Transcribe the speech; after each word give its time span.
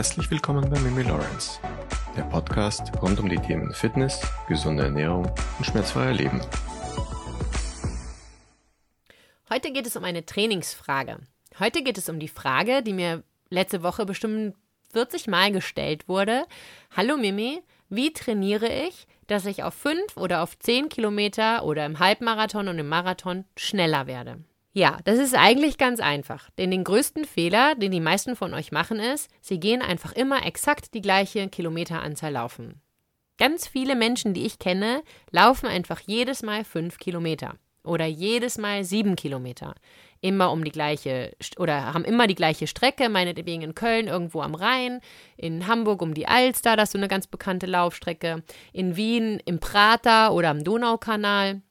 Herzlich 0.00 0.30
willkommen 0.30 0.70
bei 0.70 0.78
Mimi 0.80 1.02
Lawrence, 1.02 1.60
der 2.16 2.22
Podcast 2.22 2.90
rund 3.02 3.20
um 3.20 3.28
die 3.28 3.36
Themen 3.36 3.74
Fitness, 3.74 4.18
gesunde 4.48 4.84
Ernährung 4.84 5.30
und 5.58 5.64
schmerzfreier 5.66 6.14
Leben. 6.14 6.40
Heute 9.50 9.70
geht 9.72 9.86
es 9.86 9.96
um 9.96 10.04
eine 10.04 10.24
Trainingsfrage. 10.24 11.18
Heute 11.58 11.82
geht 11.82 11.98
es 11.98 12.08
um 12.08 12.18
die 12.18 12.28
Frage, 12.28 12.82
die 12.82 12.94
mir 12.94 13.22
letzte 13.50 13.82
Woche 13.82 14.06
bestimmt 14.06 14.56
40 14.94 15.26
Mal 15.26 15.52
gestellt 15.52 16.08
wurde. 16.08 16.46
Hallo 16.96 17.18
Mimi, 17.18 17.60
wie 17.90 18.14
trainiere 18.14 18.72
ich, 18.72 19.06
dass 19.26 19.44
ich 19.44 19.64
auf 19.64 19.74
5 19.74 20.16
oder 20.16 20.42
auf 20.42 20.58
10 20.58 20.88
Kilometer 20.88 21.62
oder 21.62 21.84
im 21.84 21.98
Halbmarathon 21.98 22.68
und 22.68 22.78
im 22.78 22.88
Marathon 22.88 23.44
schneller 23.54 24.06
werde? 24.06 24.38
Ja, 24.72 24.98
das 25.04 25.18
ist 25.18 25.34
eigentlich 25.34 25.78
ganz 25.78 25.98
einfach. 25.98 26.48
Denn 26.50 26.70
den 26.70 26.84
größten 26.84 27.24
Fehler, 27.24 27.74
den 27.74 27.90
die 27.90 28.00
meisten 28.00 28.36
von 28.36 28.54
euch 28.54 28.70
machen, 28.70 29.00
ist, 29.00 29.28
sie 29.40 29.58
gehen 29.58 29.82
einfach 29.82 30.12
immer 30.12 30.46
exakt 30.46 30.94
die 30.94 31.02
gleiche 31.02 31.48
Kilometeranzahl 31.48 32.32
laufen. 32.32 32.80
Ganz 33.36 33.66
viele 33.66 33.96
Menschen, 33.96 34.32
die 34.32 34.46
ich 34.46 34.58
kenne, 34.58 35.02
laufen 35.30 35.66
einfach 35.66 36.00
jedes 36.00 36.42
Mal 36.42 36.62
fünf 36.62 36.98
Kilometer 36.98 37.54
oder 37.82 38.06
jedes 38.06 38.58
Mal 38.58 38.84
sieben 38.84 39.16
Kilometer. 39.16 39.74
Immer 40.20 40.52
um 40.52 40.62
die 40.62 40.70
gleiche 40.70 41.34
oder 41.56 41.94
haben 41.94 42.04
immer 42.04 42.26
die 42.26 42.34
gleiche 42.34 42.66
Strecke, 42.66 43.08
meinetwegen 43.08 43.62
in 43.62 43.74
Köln 43.74 44.06
irgendwo 44.06 44.42
am 44.42 44.54
Rhein, 44.54 45.00
in 45.38 45.66
Hamburg 45.66 46.02
um 46.02 46.12
die 46.12 46.28
Alster, 46.28 46.76
das 46.76 46.90
ist 46.90 46.92
so 46.92 46.98
eine 46.98 47.08
ganz 47.08 47.26
bekannte 47.26 47.66
Laufstrecke, 47.66 48.42
in 48.72 48.96
Wien 48.96 49.40
im 49.46 49.58
Prater 49.58 50.34
oder 50.34 50.50
am 50.50 50.62
Donaukanal. 50.62 51.62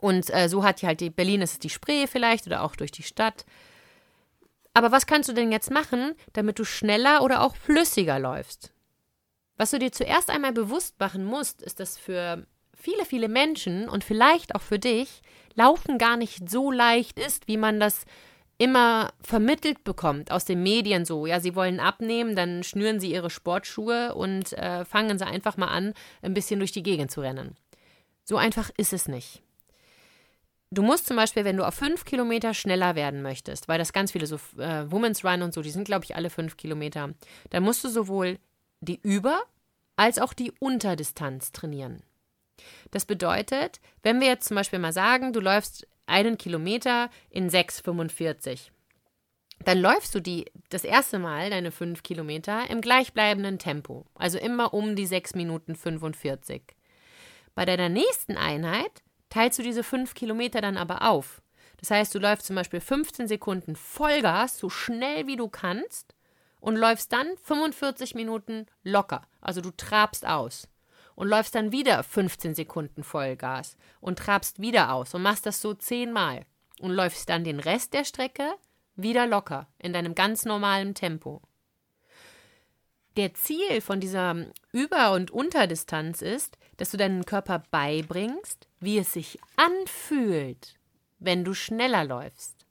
Und 0.00 0.32
äh, 0.34 0.48
so 0.48 0.64
hat 0.64 0.82
die 0.82 0.86
halt 0.86 1.00
die 1.00 1.10
Berlin 1.10 1.42
ist 1.42 1.64
die 1.64 1.70
Spree 1.70 2.06
vielleicht 2.06 2.46
oder 2.46 2.62
auch 2.62 2.76
durch 2.76 2.92
die 2.92 3.02
Stadt. 3.02 3.44
Aber 4.74 4.92
was 4.92 5.06
kannst 5.06 5.28
du 5.28 5.32
denn 5.32 5.52
jetzt 5.52 5.70
machen, 5.70 6.14
damit 6.34 6.58
du 6.58 6.64
schneller 6.64 7.22
oder 7.22 7.42
auch 7.42 7.56
flüssiger 7.56 8.18
läufst? 8.18 8.72
Was 9.56 9.70
du 9.70 9.78
dir 9.78 9.90
zuerst 9.90 10.28
einmal 10.28 10.52
bewusst 10.52 11.00
machen 11.00 11.24
musst, 11.24 11.62
ist, 11.62 11.80
dass 11.80 11.96
für 11.96 12.46
viele, 12.74 13.06
viele 13.06 13.28
Menschen 13.28 13.88
und 13.88 14.04
vielleicht 14.04 14.54
auch 14.54 14.60
für 14.60 14.78
dich 14.78 15.22
Laufen 15.54 15.96
gar 15.96 16.18
nicht 16.18 16.50
so 16.50 16.70
leicht 16.70 17.18
ist, 17.18 17.48
wie 17.48 17.56
man 17.56 17.80
das 17.80 18.04
immer 18.58 19.12
vermittelt 19.20 19.84
bekommt 19.84 20.30
aus 20.30 20.44
den 20.44 20.62
Medien 20.62 21.04
so. 21.04 21.26
Ja, 21.26 21.40
sie 21.40 21.54
wollen 21.54 21.80
abnehmen, 21.80 22.36
dann 22.36 22.62
schnüren 22.62 23.00
sie 23.00 23.12
ihre 23.12 23.30
Sportschuhe 23.30 24.14
und 24.14 24.52
äh, 24.52 24.84
fangen 24.84 25.18
sie 25.18 25.26
einfach 25.26 25.56
mal 25.56 25.68
an, 25.68 25.94
ein 26.22 26.34
bisschen 26.34 26.58
durch 26.58 26.72
die 26.72 26.82
Gegend 26.82 27.10
zu 27.10 27.22
rennen. 27.22 27.56
So 28.24 28.36
einfach 28.36 28.70
ist 28.76 28.92
es 28.92 29.08
nicht. 29.08 29.42
Du 30.70 30.82
musst 30.82 31.06
zum 31.06 31.16
Beispiel, 31.16 31.44
wenn 31.44 31.56
du 31.56 31.66
auf 31.66 31.74
fünf 31.74 32.04
Kilometer 32.04 32.52
schneller 32.52 32.96
werden 32.96 33.22
möchtest, 33.22 33.68
weil 33.68 33.78
das 33.78 33.92
ganz 33.92 34.12
viele 34.12 34.26
so 34.26 34.36
äh, 34.58 34.90
Women's 34.90 35.24
Run 35.24 35.42
und 35.42 35.54
so, 35.54 35.62
die 35.62 35.70
sind, 35.70 35.84
glaube 35.84 36.04
ich, 36.04 36.16
alle 36.16 36.28
fünf 36.28 36.56
Kilometer, 36.56 37.14
dann 37.50 37.62
musst 37.62 37.84
du 37.84 37.88
sowohl 37.88 38.38
die 38.80 39.00
Über- 39.02 39.42
als 39.94 40.18
auch 40.18 40.32
die 40.32 40.52
Unterdistanz 40.58 41.52
trainieren. 41.52 42.02
Das 42.90 43.06
bedeutet, 43.06 43.80
wenn 44.02 44.20
wir 44.20 44.28
jetzt 44.28 44.48
zum 44.48 44.56
Beispiel 44.56 44.78
mal 44.78 44.92
sagen, 44.92 45.32
du 45.32 45.40
läufst 45.40 45.86
einen 46.06 46.36
Kilometer 46.36 47.10
in 47.30 47.48
6,45, 47.48 48.70
dann 49.64 49.78
läufst 49.78 50.14
du 50.14 50.20
die 50.20 50.46
das 50.68 50.84
erste 50.84 51.18
Mal 51.18 51.50
deine 51.50 51.70
fünf 51.70 52.02
Kilometer 52.02 52.68
im 52.68 52.80
gleichbleibenden 52.80 53.58
Tempo, 53.58 54.04
also 54.14 54.38
immer 54.38 54.74
um 54.74 54.96
die 54.96 55.06
6 55.06 55.34
Minuten 55.34 55.74
45. 55.74 56.62
Bei 57.54 57.64
deiner 57.64 57.88
nächsten 57.88 58.36
Einheit 58.36 59.02
teilst 59.36 59.58
du 59.58 59.62
diese 59.62 59.84
fünf 59.84 60.14
Kilometer 60.14 60.62
dann 60.62 60.78
aber 60.78 61.02
auf. 61.02 61.42
Das 61.76 61.90
heißt, 61.90 62.14
du 62.14 62.18
läufst 62.18 62.46
zum 62.46 62.56
Beispiel 62.56 62.80
15 62.80 63.28
Sekunden 63.28 63.76
Vollgas, 63.76 64.58
so 64.58 64.70
schnell 64.70 65.26
wie 65.26 65.36
du 65.36 65.48
kannst, 65.48 66.14
und 66.58 66.74
läufst 66.74 67.12
dann 67.12 67.26
45 67.42 68.14
Minuten 68.14 68.64
locker. 68.82 69.20
Also 69.42 69.60
du 69.60 69.70
trabst 69.72 70.26
aus. 70.26 70.68
Und 71.16 71.28
läufst 71.28 71.54
dann 71.54 71.70
wieder 71.70 72.02
15 72.02 72.54
Sekunden 72.54 73.02
Vollgas 73.02 73.76
und 74.00 74.18
trabst 74.18 74.60
wieder 74.60 74.92
aus 74.92 75.12
und 75.12 75.20
machst 75.20 75.44
das 75.44 75.60
so 75.60 75.74
zehnmal. 75.74 76.46
Und 76.80 76.92
läufst 76.92 77.28
dann 77.28 77.44
den 77.44 77.60
Rest 77.60 77.92
der 77.92 78.04
Strecke 78.06 78.54
wieder 78.96 79.26
locker, 79.26 79.68
in 79.78 79.92
deinem 79.92 80.14
ganz 80.14 80.46
normalen 80.46 80.94
Tempo. 80.94 81.42
Der 83.16 83.34
Ziel 83.34 83.82
von 83.82 84.00
dieser 84.00 84.46
Über- 84.72 85.12
und 85.12 85.30
Unterdistanz 85.30 86.20
ist, 86.20 86.58
dass 86.76 86.90
du 86.90 86.96
deinen 86.96 87.24
Körper 87.24 87.62
beibringst, 87.70 88.68
wie 88.80 88.98
es 88.98 89.12
sich 89.12 89.38
anfühlt, 89.56 90.74
wenn 91.18 91.44
du 91.44 91.54
schneller 91.54 92.04
läufst. 92.04 92.66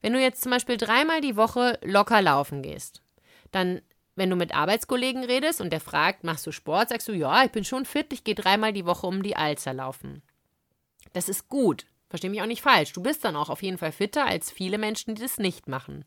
Wenn 0.00 0.12
du 0.12 0.20
jetzt 0.20 0.42
zum 0.42 0.50
Beispiel 0.50 0.76
dreimal 0.76 1.20
die 1.20 1.36
Woche 1.36 1.78
locker 1.82 2.20
laufen 2.20 2.62
gehst, 2.62 3.02
dann, 3.52 3.80
wenn 4.16 4.30
du 4.30 4.36
mit 4.36 4.54
Arbeitskollegen 4.54 5.24
redest 5.24 5.60
und 5.60 5.70
der 5.70 5.80
fragt, 5.80 6.24
machst 6.24 6.46
du 6.46 6.52
Sport, 6.52 6.88
sagst 6.88 7.08
du, 7.08 7.12
ja, 7.12 7.44
ich 7.44 7.52
bin 7.52 7.64
schon 7.64 7.84
fit, 7.84 8.12
ich 8.12 8.24
gehe 8.24 8.34
dreimal 8.34 8.72
die 8.72 8.84
Woche 8.84 9.06
um 9.06 9.22
die 9.22 9.36
Alster 9.36 9.72
laufen. 9.72 10.22
Das 11.12 11.28
ist 11.28 11.48
gut, 11.48 11.86
versteh 12.08 12.28
mich 12.28 12.42
auch 12.42 12.46
nicht 12.46 12.62
falsch. 12.62 12.92
Du 12.92 13.02
bist 13.02 13.24
dann 13.24 13.36
auch 13.36 13.48
auf 13.48 13.62
jeden 13.62 13.78
Fall 13.78 13.92
fitter 13.92 14.26
als 14.26 14.50
viele 14.50 14.78
Menschen, 14.78 15.14
die 15.14 15.22
das 15.22 15.38
nicht 15.38 15.68
machen. 15.68 16.04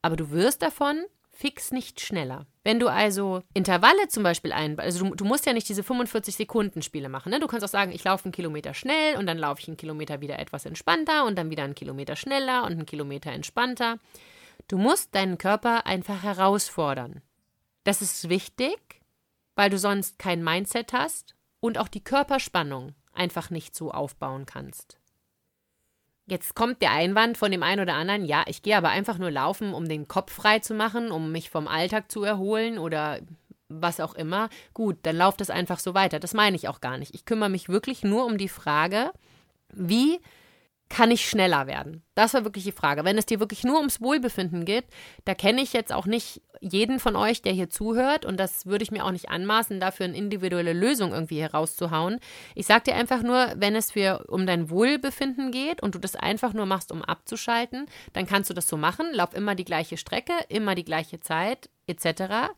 Aber 0.00 0.16
du 0.16 0.30
wirst 0.30 0.62
davon 0.62 1.04
fix 1.38 1.70
nicht 1.70 2.00
schneller. 2.00 2.46
Wenn 2.64 2.80
du 2.80 2.88
also 2.88 3.44
Intervalle 3.54 4.08
zum 4.08 4.24
Beispiel 4.24 4.52
ein, 4.52 4.76
also 4.80 5.04
du, 5.04 5.14
du 5.14 5.24
musst 5.24 5.46
ja 5.46 5.52
nicht 5.52 5.68
diese 5.68 5.84
45 5.84 6.34
Sekunden 6.34 6.82
Spiele 6.82 7.08
machen. 7.08 7.30
Ne? 7.30 7.38
Du 7.38 7.46
kannst 7.46 7.64
auch 7.64 7.70
sagen, 7.70 7.92
ich 7.92 8.02
laufe 8.02 8.24
einen 8.24 8.32
Kilometer 8.32 8.74
schnell 8.74 9.16
und 9.16 9.26
dann 9.26 9.38
laufe 9.38 9.60
ich 9.60 9.68
einen 9.68 9.76
Kilometer 9.76 10.20
wieder 10.20 10.40
etwas 10.40 10.66
entspannter 10.66 11.26
und 11.26 11.38
dann 11.38 11.48
wieder 11.48 11.62
einen 11.62 11.76
Kilometer 11.76 12.16
schneller 12.16 12.64
und 12.64 12.72
einen 12.72 12.86
Kilometer 12.86 13.30
entspannter. 13.30 14.00
Du 14.66 14.78
musst 14.78 15.14
deinen 15.14 15.38
Körper 15.38 15.86
einfach 15.86 16.24
herausfordern. 16.24 17.22
Das 17.84 18.02
ist 18.02 18.28
wichtig, 18.28 19.00
weil 19.54 19.70
du 19.70 19.78
sonst 19.78 20.18
kein 20.18 20.42
Mindset 20.42 20.92
hast 20.92 21.36
und 21.60 21.78
auch 21.78 21.88
die 21.88 22.02
Körperspannung 22.02 22.96
einfach 23.12 23.50
nicht 23.50 23.76
so 23.76 23.92
aufbauen 23.92 24.44
kannst. 24.44 24.98
Jetzt 26.28 26.54
kommt 26.54 26.82
der 26.82 26.92
Einwand 26.92 27.38
von 27.38 27.50
dem 27.50 27.62
einen 27.62 27.80
oder 27.80 27.94
anderen, 27.94 28.26
ja, 28.26 28.44
ich 28.46 28.60
gehe 28.62 28.76
aber 28.76 28.90
einfach 28.90 29.16
nur 29.16 29.30
laufen, 29.30 29.72
um 29.72 29.88
den 29.88 30.08
Kopf 30.08 30.30
frei 30.30 30.58
zu 30.58 30.74
machen, 30.74 31.10
um 31.10 31.32
mich 31.32 31.48
vom 31.48 31.66
Alltag 31.66 32.12
zu 32.12 32.22
erholen 32.22 32.78
oder 32.78 33.20
was 33.70 33.98
auch 33.98 34.14
immer. 34.14 34.50
Gut, 34.74 34.98
dann 35.04 35.16
lauft 35.16 35.40
es 35.40 35.48
einfach 35.48 35.78
so 35.78 35.94
weiter. 35.94 36.20
Das 36.20 36.34
meine 36.34 36.56
ich 36.56 36.68
auch 36.68 36.82
gar 36.82 36.98
nicht. 36.98 37.14
Ich 37.14 37.24
kümmere 37.24 37.48
mich 37.48 37.70
wirklich 37.70 38.02
nur 38.02 38.26
um 38.26 38.36
die 38.36 38.50
Frage, 38.50 39.10
wie 39.72 40.20
kann 40.88 41.10
ich 41.10 41.28
schneller 41.28 41.66
werden? 41.66 42.02
Das 42.14 42.34
war 42.34 42.44
wirklich 42.44 42.64
die 42.64 42.72
Frage. 42.72 43.04
Wenn 43.04 43.18
es 43.18 43.26
dir 43.26 43.40
wirklich 43.40 43.64
nur 43.64 43.76
ums 43.76 44.00
Wohlbefinden 44.00 44.64
geht, 44.64 44.84
da 45.24 45.34
kenne 45.34 45.60
ich 45.60 45.72
jetzt 45.72 45.92
auch 45.92 46.06
nicht 46.06 46.42
jeden 46.60 46.98
von 46.98 47.14
euch, 47.14 47.42
der 47.42 47.52
hier 47.52 47.70
zuhört, 47.70 48.24
und 48.24 48.38
das 48.38 48.66
würde 48.66 48.82
ich 48.82 48.90
mir 48.90 49.04
auch 49.04 49.10
nicht 49.10 49.28
anmaßen, 49.28 49.80
dafür 49.80 50.06
eine 50.06 50.16
individuelle 50.16 50.72
Lösung 50.72 51.12
irgendwie 51.12 51.40
herauszuhauen. 51.40 52.18
Ich 52.54 52.66
sage 52.66 52.84
dir 52.84 52.94
einfach 52.96 53.22
nur, 53.22 53.52
wenn 53.56 53.76
es 53.76 53.92
für 53.92 54.24
um 54.28 54.46
dein 54.46 54.70
Wohlbefinden 54.70 55.52
geht 55.52 55.82
und 55.82 55.94
du 55.94 55.98
das 55.98 56.16
einfach 56.16 56.54
nur 56.54 56.66
machst, 56.66 56.90
um 56.90 57.02
abzuschalten, 57.02 57.86
dann 58.12 58.26
kannst 58.26 58.50
du 58.50 58.54
das 58.54 58.68
so 58.68 58.76
machen. 58.76 59.06
Lauf 59.12 59.34
immer 59.34 59.54
die 59.54 59.64
gleiche 59.64 59.96
Strecke, 59.96 60.32
immer 60.48 60.74
die 60.74 60.84
gleiche 60.84 61.20
Zeit, 61.20 61.70
etc. 61.86 62.52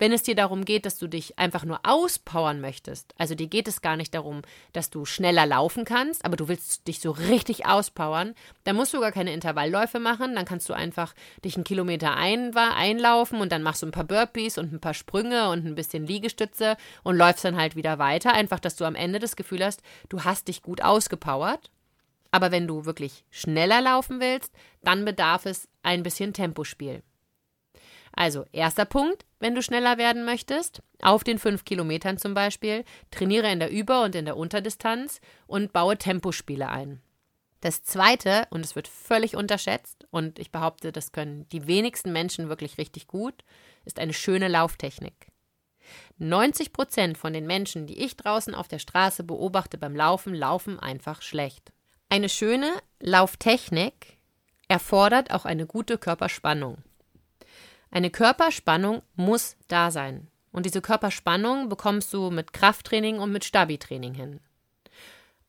Wenn 0.00 0.12
es 0.12 0.22
dir 0.22 0.34
darum 0.34 0.64
geht, 0.64 0.86
dass 0.86 0.96
du 0.96 1.08
dich 1.08 1.38
einfach 1.38 1.66
nur 1.66 1.80
auspowern 1.82 2.62
möchtest, 2.62 3.12
also 3.18 3.34
dir 3.34 3.48
geht 3.48 3.68
es 3.68 3.82
gar 3.82 3.98
nicht 3.98 4.14
darum, 4.14 4.40
dass 4.72 4.88
du 4.88 5.04
schneller 5.04 5.44
laufen 5.44 5.84
kannst, 5.84 6.24
aber 6.24 6.38
du 6.38 6.48
willst 6.48 6.88
dich 6.88 7.00
so 7.00 7.10
richtig 7.10 7.66
auspowern, 7.66 8.34
dann 8.64 8.76
musst 8.76 8.94
du 8.94 9.00
gar 9.00 9.12
keine 9.12 9.34
Intervallläufe 9.34 10.00
machen, 10.00 10.34
dann 10.34 10.46
kannst 10.46 10.70
du 10.70 10.72
einfach 10.72 11.14
dich 11.44 11.56
einen 11.56 11.64
Kilometer 11.64 12.16
ein, 12.16 12.56
einlaufen 12.56 13.42
und 13.42 13.52
dann 13.52 13.62
machst 13.62 13.82
du 13.82 13.86
ein 13.88 13.92
paar 13.92 14.04
Burpees 14.04 14.56
und 14.56 14.72
ein 14.72 14.80
paar 14.80 14.94
Sprünge 14.94 15.50
und 15.50 15.66
ein 15.66 15.74
bisschen 15.74 16.06
Liegestütze 16.06 16.78
und 17.02 17.18
läufst 17.18 17.44
dann 17.44 17.58
halt 17.58 17.76
wieder 17.76 17.98
weiter, 17.98 18.32
einfach, 18.32 18.58
dass 18.58 18.76
du 18.76 18.86
am 18.86 18.94
Ende 18.94 19.18
das 19.18 19.36
Gefühl 19.36 19.62
hast, 19.62 19.82
du 20.08 20.24
hast 20.24 20.48
dich 20.48 20.62
gut 20.62 20.82
ausgepowert. 20.82 21.70
Aber 22.30 22.50
wenn 22.52 22.66
du 22.66 22.86
wirklich 22.86 23.26
schneller 23.28 23.82
laufen 23.82 24.18
willst, 24.18 24.54
dann 24.82 25.04
bedarf 25.04 25.44
es 25.44 25.68
ein 25.82 26.02
bisschen 26.02 26.32
Tempospiel. 26.32 27.02
Also, 28.12 28.44
erster 28.52 28.84
Punkt, 28.84 29.24
wenn 29.38 29.54
du 29.54 29.62
schneller 29.62 29.98
werden 29.98 30.24
möchtest, 30.24 30.82
auf 31.00 31.24
den 31.24 31.38
fünf 31.38 31.64
Kilometern 31.64 32.18
zum 32.18 32.34
Beispiel, 32.34 32.84
trainiere 33.10 33.50
in 33.50 33.60
der 33.60 33.70
Über- 33.70 34.02
und 34.02 34.14
in 34.14 34.24
der 34.24 34.36
Unterdistanz 34.36 35.20
und 35.46 35.72
baue 35.72 35.96
Tempospiele 35.96 36.68
ein. 36.68 37.00
Das 37.60 37.82
zweite, 37.82 38.46
und 38.50 38.64
es 38.64 38.74
wird 38.74 38.88
völlig 38.88 39.36
unterschätzt, 39.36 40.06
und 40.10 40.38
ich 40.38 40.50
behaupte, 40.50 40.92
das 40.92 41.12
können 41.12 41.46
die 41.50 41.66
wenigsten 41.66 42.12
Menschen 42.12 42.48
wirklich 42.48 42.78
richtig 42.78 43.06
gut, 43.06 43.44
ist 43.84 43.98
eine 43.98 44.14
schöne 44.14 44.48
Lauftechnik. 44.48 45.28
90 46.18 46.72
Prozent 46.72 47.18
von 47.18 47.32
den 47.32 47.46
Menschen, 47.46 47.86
die 47.86 47.98
ich 47.98 48.16
draußen 48.16 48.54
auf 48.54 48.68
der 48.68 48.78
Straße 48.78 49.24
beobachte 49.24 49.78
beim 49.78 49.94
Laufen, 49.94 50.34
laufen 50.34 50.78
einfach 50.78 51.22
schlecht. 51.22 51.72
Eine 52.08 52.28
schöne 52.28 52.72
Lauftechnik 53.00 54.18
erfordert 54.68 55.32
auch 55.32 55.44
eine 55.44 55.66
gute 55.66 55.98
Körperspannung. 55.98 56.78
Eine 57.90 58.10
Körperspannung 58.10 59.02
muss 59.16 59.56
da 59.68 59.90
sein. 59.90 60.28
Und 60.52 60.66
diese 60.66 60.80
Körperspannung 60.80 61.68
bekommst 61.68 62.12
du 62.12 62.30
mit 62.30 62.52
Krafttraining 62.52 63.18
und 63.18 63.32
mit 63.32 63.44
Stabi-Training 63.44 64.14
hin. 64.14 64.40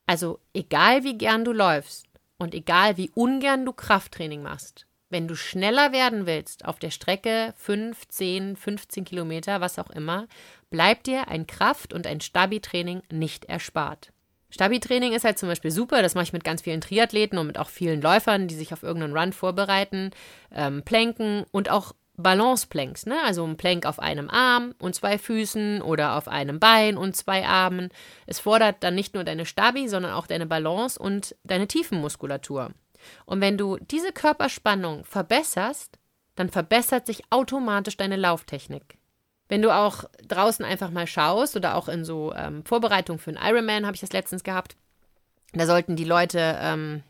Also 0.05 0.39
egal 0.53 1.03
wie 1.03 1.17
gern 1.17 1.45
du 1.45 1.53
läufst 1.53 2.05
und 2.37 2.53
egal 2.53 2.97
wie 2.97 3.11
ungern 3.13 3.65
du 3.65 3.73
Krafttraining 3.73 4.41
machst, 4.41 4.85
wenn 5.09 5.27
du 5.27 5.35
schneller 5.35 5.91
werden 5.91 6.25
willst 6.25 6.65
auf 6.65 6.79
der 6.79 6.89
Strecke 6.89 7.53
5, 7.57 8.07
10, 8.07 8.55
15 8.55 9.05
Kilometer, 9.05 9.61
was 9.61 9.77
auch 9.77 9.89
immer, 9.89 10.27
bleibt 10.69 11.07
dir 11.07 11.27
ein 11.27 11.47
Kraft- 11.47 11.93
und 11.93 12.07
ein 12.07 12.21
Stabi-Training 12.21 13.01
nicht 13.11 13.45
erspart. 13.45 14.11
Stabi-Training 14.51 15.13
ist 15.13 15.23
halt 15.23 15.39
zum 15.39 15.49
Beispiel 15.49 15.71
super, 15.71 16.01
das 16.01 16.13
mache 16.13 16.23
ich 16.23 16.33
mit 16.33 16.43
ganz 16.43 16.61
vielen 16.61 16.81
Triathleten 16.81 17.37
und 17.37 17.47
mit 17.47 17.57
auch 17.57 17.69
vielen 17.69 18.01
Läufern, 18.01 18.47
die 18.47 18.55
sich 18.55 18.73
auf 18.73 18.83
irgendeinen 18.83 19.15
Run 19.15 19.33
vorbereiten, 19.33 20.11
ähm, 20.53 20.83
Planken 20.83 21.45
und 21.51 21.69
auch 21.69 21.93
Balance-Planks, 22.21 23.05
ne? 23.05 23.17
also 23.25 23.45
ein 23.45 23.57
Plank 23.57 23.85
auf 23.85 23.99
einem 23.99 24.29
Arm 24.29 24.73
und 24.79 24.95
zwei 24.95 25.17
Füßen 25.17 25.81
oder 25.81 26.15
auf 26.15 26.27
einem 26.27 26.59
Bein 26.59 26.97
und 26.97 27.15
zwei 27.15 27.45
Armen. 27.45 27.89
Es 28.25 28.39
fordert 28.39 28.83
dann 28.83 28.95
nicht 28.95 29.13
nur 29.13 29.23
deine 29.23 29.45
Stabi, 29.45 29.87
sondern 29.87 30.13
auch 30.13 30.27
deine 30.27 30.45
Balance 30.45 30.97
und 30.99 31.35
deine 31.43 31.67
Tiefenmuskulatur. 31.67 32.71
Und 33.25 33.41
wenn 33.41 33.57
du 33.57 33.77
diese 33.77 34.11
Körperspannung 34.11 35.05
verbesserst, 35.05 35.97
dann 36.35 36.49
verbessert 36.49 37.05
sich 37.07 37.23
automatisch 37.29 37.97
deine 37.97 38.15
Lauftechnik. 38.15 38.97
Wenn 39.49 39.61
du 39.61 39.75
auch 39.75 40.05
draußen 40.27 40.63
einfach 40.63 40.91
mal 40.91 41.07
schaust 41.07 41.57
oder 41.57 41.75
auch 41.75 41.89
in 41.89 42.05
so 42.05 42.33
ähm, 42.33 42.63
Vorbereitung 42.63 43.19
für 43.19 43.31
einen 43.31 43.45
Ironman, 43.45 43.85
habe 43.85 43.95
ich 43.95 44.01
das 44.01 44.13
letztens 44.13 44.43
gehabt, 44.43 44.77
da 45.53 45.65
sollten 45.65 45.97
die 45.97 46.05
Leute 46.05 46.57
ähm, 46.61 47.03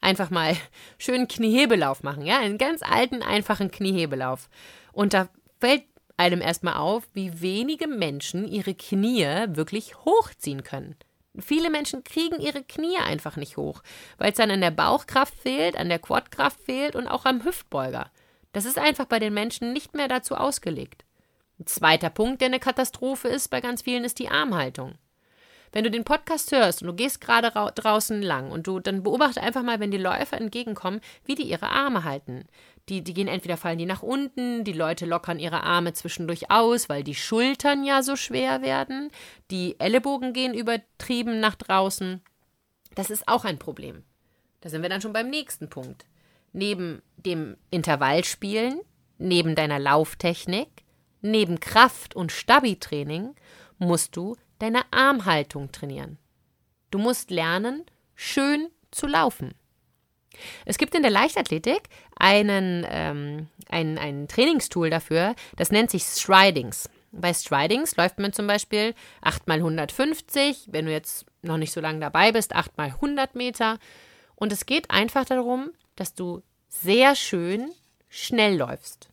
einfach 0.00 0.30
mal 0.30 0.56
schön 0.98 1.28
Kniehebelauf 1.28 2.02
machen, 2.02 2.24
ja, 2.24 2.38
einen 2.38 2.58
ganz 2.58 2.82
alten, 2.82 3.22
einfachen 3.22 3.70
Kniehebelauf. 3.70 4.48
Und 4.92 5.14
da 5.14 5.28
fällt 5.60 5.84
einem 6.16 6.40
erstmal 6.40 6.74
auf, 6.74 7.04
wie 7.12 7.40
wenige 7.40 7.86
Menschen 7.86 8.48
ihre 8.48 8.74
Knie 8.74 9.26
wirklich 9.48 9.96
hochziehen 10.04 10.62
können. 10.62 10.96
Viele 11.38 11.70
Menschen 11.70 12.02
kriegen 12.02 12.40
ihre 12.40 12.62
Knie 12.62 12.96
einfach 12.96 13.36
nicht 13.36 13.58
hoch, 13.58 13.82
weil 14.16 14.30
es 14.30 14.38
dann 14.38 14.50
an 14.50 14.62
der 14.62 14.70
Bauchkraft 14.70 15.34
fehlt, 15.34 15.76
an 15.76 15.90
der 15.90 15.98
Quadkraft 15.98 16.58
fehlt 16.60 16.96
und 16.96 17.06
auch 17.06 17.26
am 17.26 17.44
Hüftbeuger. 17.44 18.10
Das 18.52 18.64
ist 18.64 18.78
einfach 18.78 19.04
bei 19.04 19.18
den 19.18 19.34
Menschen 19.34 19.74
nicht 19.74 19.94
mehr 19.94 20.08
dazu 20.08 20.34
ausgelegt. 20.34 21.04
Ein 21.58 21.66
zweiter 21.66 22.08
Punkt, 22.10 22.40
der 22.40 22.46
eine 22.46 22.60
Katastrophe 22.60 23.28
ist 23.28 23.48
bei 23.48 23.60
ganz 23.60 23.82
vielen, 23.82 24.04
ist 24.04 24.18
die 24.18 24.28
Armhaltung. 24.30 24.94
Wenn 25.76 25.84
du 25.84 25.90
den 25.90 26.04
Podcast 26.04 26.52
hörst 26.52 26.80
und 26.80 26.88
du 26.88 26.94
gehst 26.94 27.20
gerade 27.20 27.50
draußen 27.50 28.22
lang 28.22 28.50
und 28.50 28.66
du 28.66 28.80
dann 28.80 29.02
beobachte 29.02 29.42
einfach 29.42 29.62
mal, 29.62 29.78
wenn 29.78 29.90
die 29.90 29.98
Läufer 29.98 30.38
entgegenkommen, 30.38 31.02
wie 31.26 31.34
die 31.34 31.42
ihre 31.42 31.68
Arme 31.68 32.02
halten. 32.02 32.46
Die, 32.88 33.04
die 33.04 33.12
gehen 33.12 33.28
entweder 33.28 33.58
fallen 33.58 33.76
die 33.76 33.84
nach 33.84 34.02
unten, 34.02 34.64
die 34.64 34.72
Leute 34.72 35.04
lockern 35.04 35.38
ihre 35.38 35.64
Arme 35.64 35.92
zwischendurch 35.92 36.50
aus, 36.50 36.88
weil 36.88 37.04
die 37.04 37.14
Schultern 37.14 37.84
ja 37.84 38.02
so 38.02 38.16
schwer 38.16 38.62
werden, 38.62 39.10
die 39.50 39.78
Ellenbogen 39.78 40.32
gehen 40.32 40.54
übertrieben 40.54 41.40
nach 41.40 41.56
draußen. 41.56 42.22
Das 42.94 43.10
ist 43.10 43.28
auch 43.28 43.44
ein 43.44 43.58
Problem. 43.58 44.02
Da 44.62 44.70
sind 44.70 44.80
wir 44.80 44.88
dann 44.88 45.02
schon 45.02 45.12
beim 45.12 45.28
nächsten 45.28 45.68
Punkt. 45.68 46.06
Neben 46.54 47.02
dem 47.18 47.58
Intervallspielen, 47.70 48.80
neben 49.18 49.54
deiner 49.54 49.78
Lauftechnik, 49.78 50.70
neben 51.20 51.60
Kraft- 51.60 52.16
und 52.16 52.32
Stabi-Training 52.32 53.34
musst 53.78 54.16
du 54.16 54.38
deine 54.58 54.82
Armhaltung 54.92 55.72
trainieren. 55.72 56.18
Du 56.90 56.98
musst 56.98 57.30
lernen, 57.30 57.84
schön 58.14 58.68
zu 58.90 59.06
laufen. 59.06 59.54
Es 60.64 60.78
gibt 60.78 60.94
in 60.94 61.02
der 61.02 61.10
Leichtathletik 61.10 61.88
einen, 62.18 62.86
ähm, 62.88 63.48
ein, 63.68 63.98
ein 63.98 64.28
Trainingstool 64.28 64.90
dafür, 64.90 65.34
das 65.56 65.70
nennt 65.70 65.90
sich 65.90 66.04
Stridings. 66.04 66.88
Bei 67.12 67.32
Stridings 67.32 67.96
läuft 67.96 68.18
man 68.18 68.32
zum 68.32 68.46
Beispiel 68.46 68.94
8 69.22 69.46
mal 69.48 69.58
150, 69.58 70.68
wenn 70.70 70.86
du 70.86 70.92
jetzt 70.92 71.24
noch 71.42 71.56
nicht 71.56 71.72
so 71.72 71.80
lange 71.80 72.00
dabei 72.00 72.32
bist, 72.32 72.54
8 72.54 72.76
mal 72.76 72.88
100 72.88 73.34
Meter. 73.34 73.78
Und 74.34 74.52
es 74.52 74.66
geht 74.66 74.90
einfach 74.90 75.24
darum, 75.24 75.70
dass 75.94 76.14
du 76.14 76.42
sehr 76.68 77.14
schön 77.14 77.70
schnell 78.08 78.56
läufst. 78.56 79.08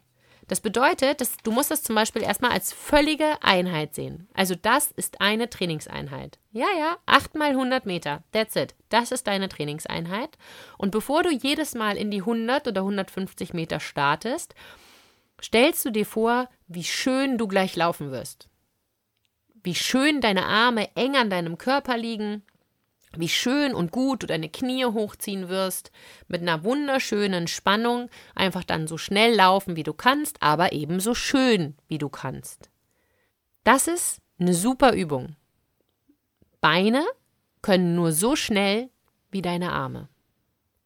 Das 0.54 0.62
bedeutet, 0.62 1.20
dass 1.20 1.36
du 1.38 1.52
musst 1.52 1.72
das 1.72 1.82
zum 1.82 1.96
Beispiel 1.96 2.22
erstmal 2.22 2.52
als 2.52 2.72
völlige 2.72 3.42
Einheit 3.42 3.96
sehen. 3.96 4.28
Also 4.36 4.54
das 4.54 4.92
ist 4.92 5.20
eine 5.20 5.50
Trainingseinheit. 5.50 6.38
Ja, 6.52 6.68
ja, 6.78 6.98
8 7.08 7.34
mal 7.34 7.50
100 7.50 7.88
Meter. 7.88 8.24
That's 8.34 8.56
it. 8.56 8.76
Das 8.90 9.12
ist 9.12 9.26
deine 9.26 9.50
Trainingseinheit. 9.50 10.38
Und 10.78 10.92
bevor 10.92 11.24
du 11.24 11.32
jedes 11.32 11.74
Mal 11.74 11.98
in 11.98 12.12
die 12.12 12.20
100 12.20 12.68
oder 12.68 12.82
150 12.82 13.56
Meter 13.56 13.80
startest, 13.80 14.54
stellst 15.42 15.86
du 15.86 15.90
dir 15.90 16.06
vor, 16.06 16.48
wie 16.68 16.84
schön 16.84 17.40
du 17.40 17.48
gleich 17.48 17.76
laufen 17.76 18.12
wirst. 18.12 18.48
Wie 19.64 19.74
schön 19.74 20.22
deine 20.22 20.46
Arme 20.46 20.96
eng 20.96 21.16
an 21.16 21.32
deinem 21.32 21.58
Körper 21.58 21.98
liegen, 21.98 22.44
wie 23.18 23.30
schön 23.30 23.74
und 23.74 23.92
gut 23.92 24.24
du 24.24 24.28
deine 24.28 24.50
Knie 24.50 24.86
hochziehen 24.86 25.50
wirst, 25.50 25.92
mit 26.28 26.42
einer 26.42 26.64
wunderschönen 26.64 27.48
Spannung, 27.48 28.10
einfach 28.36 28.64
dann 28.64 28.88
so 28.88 28.98
schnell 28.98 29.36
laufen, 29.36 29.76
wie 29.76 29.84
du 29.84 29.94
kannst, 29.94 30.42
aber 30.42 30.74
ebenso 30.74 31.14
schön, 31.14 31.76
wie 31.88 31.98
du 31.98 32.10
kannst. 32.10 32.70
Das 33.64 33.88
ist 33.88 34.20
eine 34.40 34.54
super 34.54 34.94
Übung. 34.94 35.36
Beine 36.60 37.06
können 37.62 37.96
nur 37.96 38.12
so 38.12 38.36
schnell 38.36 38.90
wie 39.32 39.42
deine 39.42 39.72
Arme. 39.72 40.10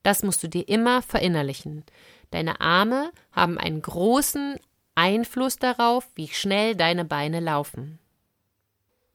Das 0.04 0.24
musst 0.24 0.42
du 0.44 0.48
dir 0.48 0.68
immer 0.68 1.02
verinnerlichen. 1.02 1.84
Deine 2.32 2.62
Arme 2.62 3.12
haben 3.32 3.58
einen 3.58 3.82
großen 3.82 4.58
Einfluss 4.96 5.58
darauf, 5.58 6.08
wie 6.16 6.28
schnell 6.28 6.76
deine 6.76 7.06
Beine 7.06 7.40
laufen. 7.40 8.00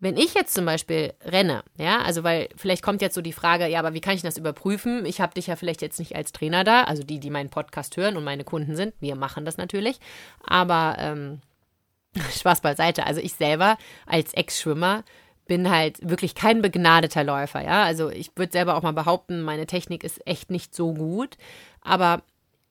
Wenn 0.03 0.17
ich 0.17 0.35
jetzt 0.35 0.53
zum 0.53 0.65
Beispiel 0.65 1.15
renne, 1.25 1.63
ja, 1.79 2.01
also 2.03 2.25
weil 2.25 2.49
vielleicht 2.57 2.83
kommt 2.83 3.03
jetzt 3.03 3.15
so 3.15 3.21
die 3.21 3.33
Frage, 3.33 3.69
ja, 3.69 3.79
aber 3.79 3.95
wie 3.95 4.01
kann 4.01 4.17
ich 4.17 4.23
das 4.23 4.37
überprüfen? 4.37 5.07
Ich 5.07 5.21
habe 5.21 5.35
dich 5.35 5.47
ja 5.47 5.55
vielleicht 5.55 5.81
jetzt 5.81 6.01
nicht 6.01 6.17
als 6.17 6.33
Trainer 6.33 6.65
da, 6.65 6.83
also 6.83 7.05
die, 7.05 7.21
die 7.21 7.31
meinen 7.31 7.51
Podcast 7.51 7.97
hören 7.97 8.17
und 8.17 8.25
meine 8.25 8.43
Kunden 8.43 8.75
sind, 8.75 8.95
wir 8.99 9.15
machen 9.15 9.45
das 9.45 9.59
natürlich, 9.59 10.01
aber 10.45 10.97
ähm, 10.99 11.41
Spaß 12.37 12.63
beiseite. 12.63 13.07
Also 13.07 13.21
ich 13.21 13.35
selber 13.35 13.79
als 14.05 14.35
Ex-Schwimmer 14.35 15.05
bin 15.47 15.71
halt 15.71 15.99
wirklich 16.03 16.35
kein 16.35 16.63
begnadeter 16.63 17.23
Läufer, 17.23 17.63
ja. 17.63 17.85
Also 17.85 18.11
ich 18.11 18.33
würde 18.35 18.51
selber 18.51 18.75
auch 18.75 18.83
mal 18.83 18.93
behaupten, 18.93 19.43
meine 19.43 19.67
Technik 19.67 20.03
ist 20.03 20.27
echt 20.27 20.51
nicht 20.51 20.75
so 20.75 20.95
gut, 20.95 21.37
aber 21.81 22.23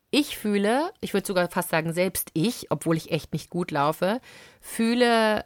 ich 0.10 0.38
fühle, 0.38 0.92
ich 1.00 1.14
würde 1.14 1.28
sogar 1.28 1.48
fast 1.48 1.70
sagen, 1.70 1.94
selbst 1.94 2.30
ich, 2.34 2.72
obwohl 2.72 2.98
ich 2.98 3.10
echt 3.10 3.32
nicht 3.32 3.50
gut 3.50 3.72
laufe, 3.72 4.20
fühle 4.60 5.46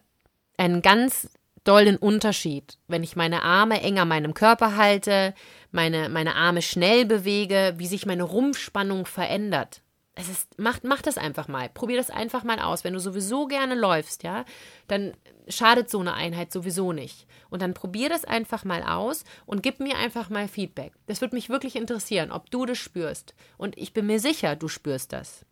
einen 0.58 0.82
ganz 0.82 1.30
doll 1.66 1.86
den 1.86 1.98
Unterschied, 1.98 2.78
wenn 2.88 3.04
ich 3.04 3.16
meine 3.16 3.44
Arme 3.44 3.82
eng 3.82 4.00
an 4.00 4.08
meinem 4.08 4.34
Körper 4.34 4.78
halte, 4.78 5.34
meine, 5.72 6.08
meine 6.10 6.36
Arme 6.36 6.62
schnell 6.62 7.06
bewege, 7.06 7.74
wie 7.78 7.88
sich 7.88 8.06
meine 8.06 8.24
Rumpfspannung 8.24 9.06
verändert. 9.06 9.82
Es 10.18 10.30
ist, 10.30 10.48
mach, 10.58 10.80
mach 10.84 11.02
das 11.02 11.18
einfach 11.18 11.50
mal. 11.50 11.68
Probier 11.68 11.98
das 11.98 12.10
einfach 12.10 12.46
mal 12.46 12.60
aus. 12.60 12.86
Wenn 12.86 12.94
du 12.94 13.00
sowieso 13.00 13.48
gerne 13.48 13.76
läufst, 13.76 14.24
ja, 14.24 14.46
dann 14.88 15.14
schadet 15.50 15.90
so 15.90 16.00
eine 16.00 16.14
Einheit 16.14 16.54
sowieso 16.54 16.94
nicht. 16.94 17.28
Und 17.50 17.62
dann 17.62 17.74
probier 17.74 18.08
das 18.08 18.24
einfach 18.24 18.64
mal 18.64 18.82
aus 18.84 19.26
und 19.46 19.62
gib 19.62 19.82
mir 19.82 19.98
einfach 19.98 20.30
mal 20.30 20.48
Feedback. 20.48 20.94
Das 21.08 21.20
würde 21.20 21.36
mich 21.36 21.50
wirklich 21.50 21.76
interessieren, 21.76 22.32
ob 22.32 22.50
du 22.50 22.66
das 22.66 22.78
spürst. 22.78 23.36
Und 23.58 23.78
ich 23.78 23.92
bin 23.92 24.06
mir 24.06 24.22
sicher, 24.22 24.56
du 24.56 24.70
spürst 24.70 25.12
das. 25.12 25.46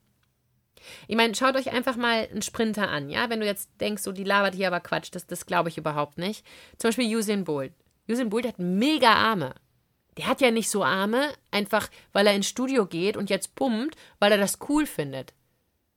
Ich 1.08 1.16
meine, 1.16 1.36
schaut 1.36 1.56
euch 1.56 1.72
einfach 1.72 1.96
mal 1.96 2.28
einen 2.32 2.42
Sprinter 2.42 2.90
an, 2.90 3.10
ja? 3.10 3.30
Wenn 3.30 3.40
du 3.40 3.46
jetzt 3.46 3.70
denkst, 3.80 4.04
so 4.04 4.12
die 4.12 4.24
labert 4.24 4.56
hier 4.56 4.68
aber 4.68 4.80
Quatsch, 4.80 5.10
das, 5.12 5.28
das 5.28 5.46
glaube 5.46 5.70
ich 5.70 5.78
überhaupt 5.78 6.18
nicht. 6.18 6.46
Zum 6.78 6.90
Beispiel 6.90 7.16
Usain 7.16 7.44
Bolt. 7.44 7.74
Usain 8.10 8.30
Bolt 8.30 8.48
hat 8.48 8.60
mega 8.60 9.13
Arme. 9.13 9.56
Der 10.18 10.28
hat 10.28 10.42
ja 10.42 10.52
nicht 10.52 10.70
so 10.70 10.84
Arme, 10.84 11.34
einfach 11.52 11.90
weil 12.12 12.28
er 12.28 12.36
ins 12.36 12.48
Studio 12.48 12.86
geht 12.86 13.18
und 13.18 13.30
jetzt 13.30 13.56
pumpt, 13.56 13.96
weil 14.20 14.32
er 14.32 14.38
das 14.38 14.60
cool 14.70 14.86
findet. 14.86 15.34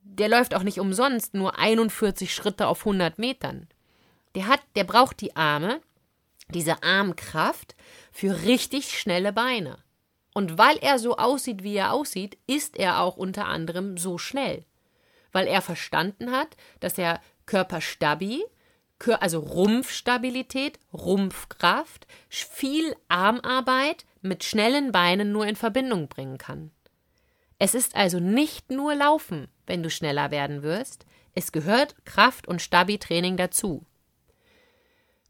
Der 0.01 0.29
läuft 0.29 0.55
auch 0.55 0.63
nicht 0.63 0.79
umsonst 0.79 1.33
nur 1.33 1.59
41 1.59 2.33
Schritte 2.33 2.67
auf 2.67 2.79
100 2.79 3.19
Metern. 3.19 3.67
Der 4.35 4.47
hat, 4.47 4.61
der 4.75 4.85
braucht 4.85 5.21
die 5.21 5.35
Arme, 5.35 5.81
diese 6.49 6.81
Armkraft 6.81 7.75
für 8.11 8.43
richtig 8.43 8.97
schnelle 8.97 9.33
Beine. 9.33 9.79
Und 10.33 10.57
weil 10.57 10.77
er 10.77 10.99
so 10.99 11.17
aussieht, 11.17 11.63
wie 11.63 11.75
er 11.75 11.93
aussieht, 11.93 12.37
ist 12.47 12.77
er 12.77 13.01
auch 13.01 13.17
unter 13.17 13.45
anderem 13.45 13.97
so 13.97 14.17
schnell 14.17 14.65
weil 15.37 15.45
er 15.45 15.61
verstanden 15.61 16.31
hat, 16.31 16.57
dass 16.79 16.97
er 16.97 17.21
Körperstabi, 17.45 18.43
also 19.19 19.37
Rumpfstabilität, 19.37 20.79
Rumpfkraft, 20.91 22.07
viel 22.27 22.95
Armarbeit 23.07 24.07
mit 24.23 24.43
schnellen 24.43 24.91
Beinen 24.91 25.31
nur 25.31 25.45
in 25.45 25.55
Verbindung 25.55 26.07
bringen 26.07 26.39
kann. 26.39 26.71
Es 27.59 27.75
ist 27.75 27.95
also 27.95 28.19
nicht 28.19 28.71
nur 28.71 28.95
Laufen, 28.95 29.47
wenn 29.67 29.83
du 29.83 29.91
schneller 29.91 30.31
werden 30.31 30.63
wirst, 30.63 31.05
es 31.35 31.51
gehört 31.51 31.95
Kraft- 32.03 32.47
und 32.47 32.59
Stabi-Training 32.59 33.37
dazu. 33.37 33.85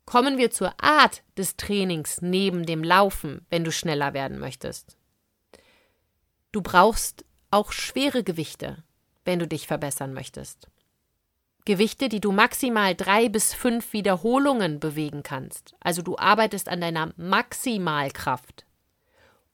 Kommen 0.06 0.38
wir 0.38 0.52
zur 0.52 0.82
Art 0.82 1.22
des 1.38 1.58
Trainings 1.58 2.22
neben 2.22 2.66
dem 2.66 2.82
Laufen, 2.82 3.46
wenn 3.50 3.66
du 3.66 3.74
schneller 3.74 4.14
werden 4.14 4.40
möchtest. 4.40 4.96
Du 6.54 6.62
brauchst 6.62 7.26
auch 7.52 7.74
schwere 7.74 8.24
Gewichte 8.24 8.86
wenn 9.28 9.40
du 9.40 9.48
dich 9.48 9.68
verbessern 9.68 10.14
möchtest. 10.14 10.68
Gewichte, 11.66 12.08
die 12.08 12.22
du 12.22 12.32
maximal 12.32 12.96
drei 12.96 13.28
bis 13.28 13.54
fünf 13.54 13.92
Wiederholungen 13.92 14.80
bewegen 14.80 15.22
kannst. 15.22 15.76
Also 15.82 16.02
du 16.02 16.18
arbeitest 16.18 16.70
an 16.70 16.80
deiner 16.80 17.14
Maximalkraft. 17.18 18.66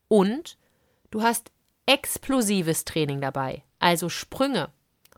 Und 0.08 0.58
du 1.10 1.24
hast 1.24 1.52
explosives 1.88 2.86
Training 2.86 3.20
dabei. 3.20 3.64
also 3.80 4.10
Sprünge, 4.10 4.70